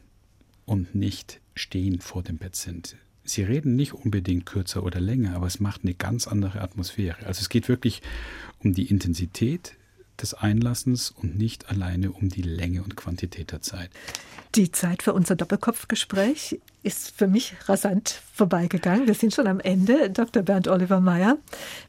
[0.65, 2.95] und nicht stehen vor dem Patient.
[3.25, 7.25] Sie reden nicht unbedingt kürzer oder länger, aber es macht eine ganz andere Atmosphäre.
[7.25, 8.01] Also es geht wirklich
[8.59, 9.77] um die Intensität
[10.21, 13.89] des Einlassens und nicht alleine um die Länge und Quantität der Zeit.
[14.55, 19.07] Die Zeit für unser Doppelkopfgespräch ist für mich rasant vorbeigegangen.
[19.07, 20.43] Wir sind schon am Ende, Dr.
[20.43, 21.37] Bernd Oliver Meyer.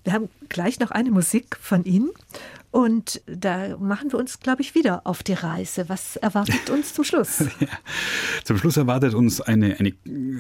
[0.03, 2.11] Wir haben gleich noch eine Musik von Ihnen
[2.75, 5.89] und da machen wir uns, glaube ich, wieder auf die Reise.
[5.89, 7.39] Was erwartet uns zum Schluss?
[7.61, 7.69] ja.
[8.43, 9.95] Zum Schluss erwartet uns eine, eine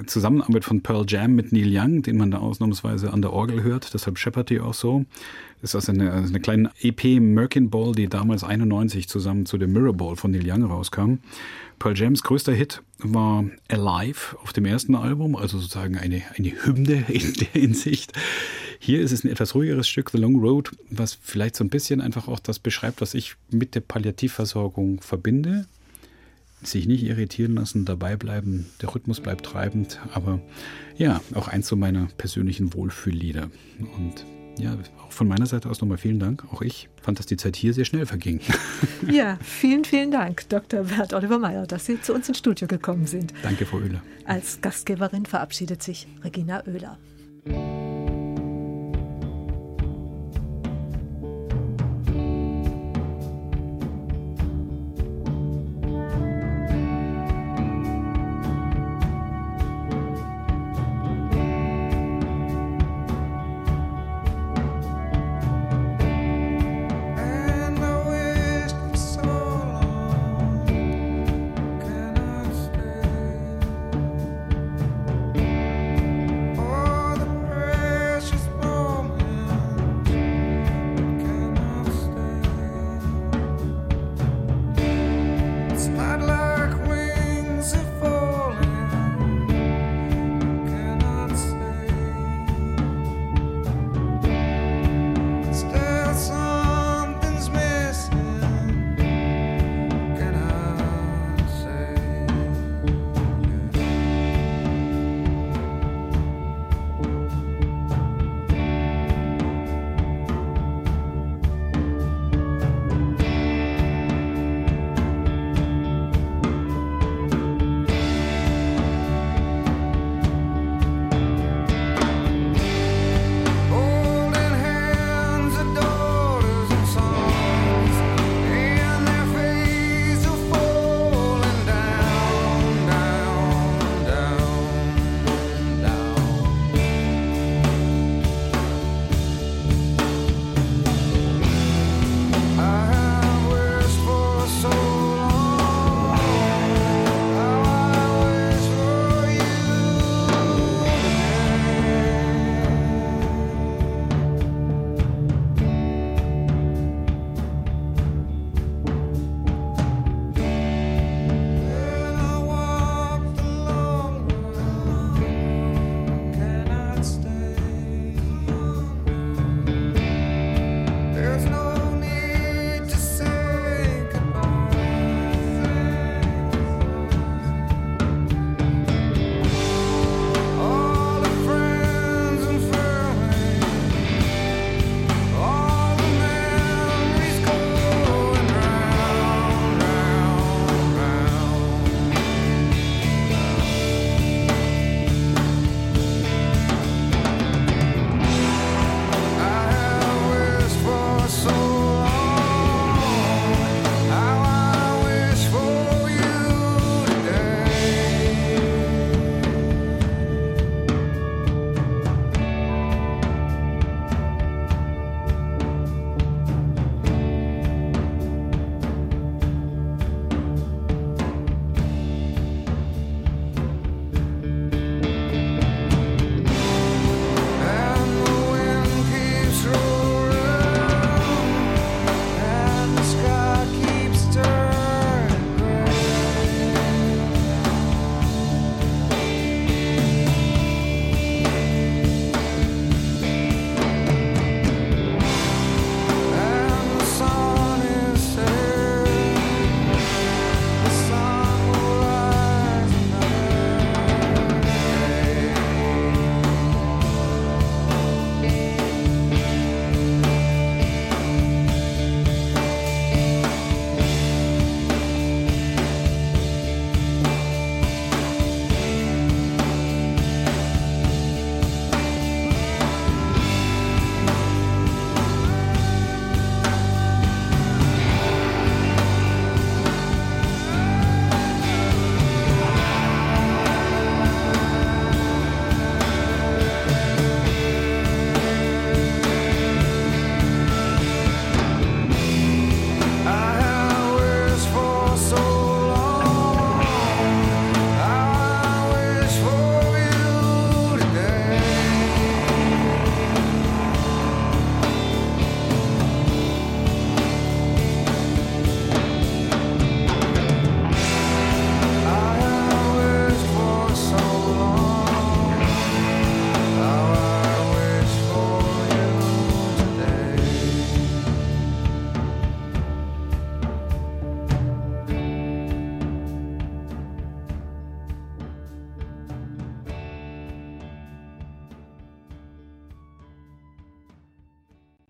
[0.07, 3.95] Zusammenarbeit von Pearl Jam mit Neil Young, den man da ausnahmsweise an der Orgel hört.
[3.95, 5.05] Deshalb scheppert die auch so.
[5.65, 9.57] Das ist also eine, also eine kleine EP Merkin Ball, die damals 91 zusammen zu
[9.57, 11.21] dem Mirror Ball von Neil Young rauskam.
[11.79, 17.05] Pearl Jams größter Hit war Alive auf dem ersten Album, also sozusagen eine, eine Hymne
[17.09, 18.13] in der Hinsicht.
[18.79, 22.03] Hier ist es ein etwas ruhigeres Stück, The Long Road, was vielleicht so ein bisschen
[22.03, 25.65] einfach auch das beschreibt, was ich mit der Palliativversorgung verbinde.
[26.63, 30.43] Sich nicht irritieren lassen, dabei bleiben, der Rhythmus bleibt treibend, aber
[30.99, 33.51] ja, auch eins so meiner persönlichen Wohlfühllieder.
[33.97, 34.27] Und
[34.59, 36.45] ja, auch von meiner Seite aus nochmal vielen Dank.
[36.53, 38.41] Auch ich fand, dass die Zeit hier sehr schnell verging.
[39.11, 40.85] Ja, vielen, vielen Dank, Dr.
[40.85, 43.35] Bert Oliver Meyer, dass Sie zu uns ins Studio gekommen sind.
[43.43, 44.03] Danke, Frau Oehler.
[44.25, 47.84] Als Gastgeberin verabschiedet sich Regina Oehler.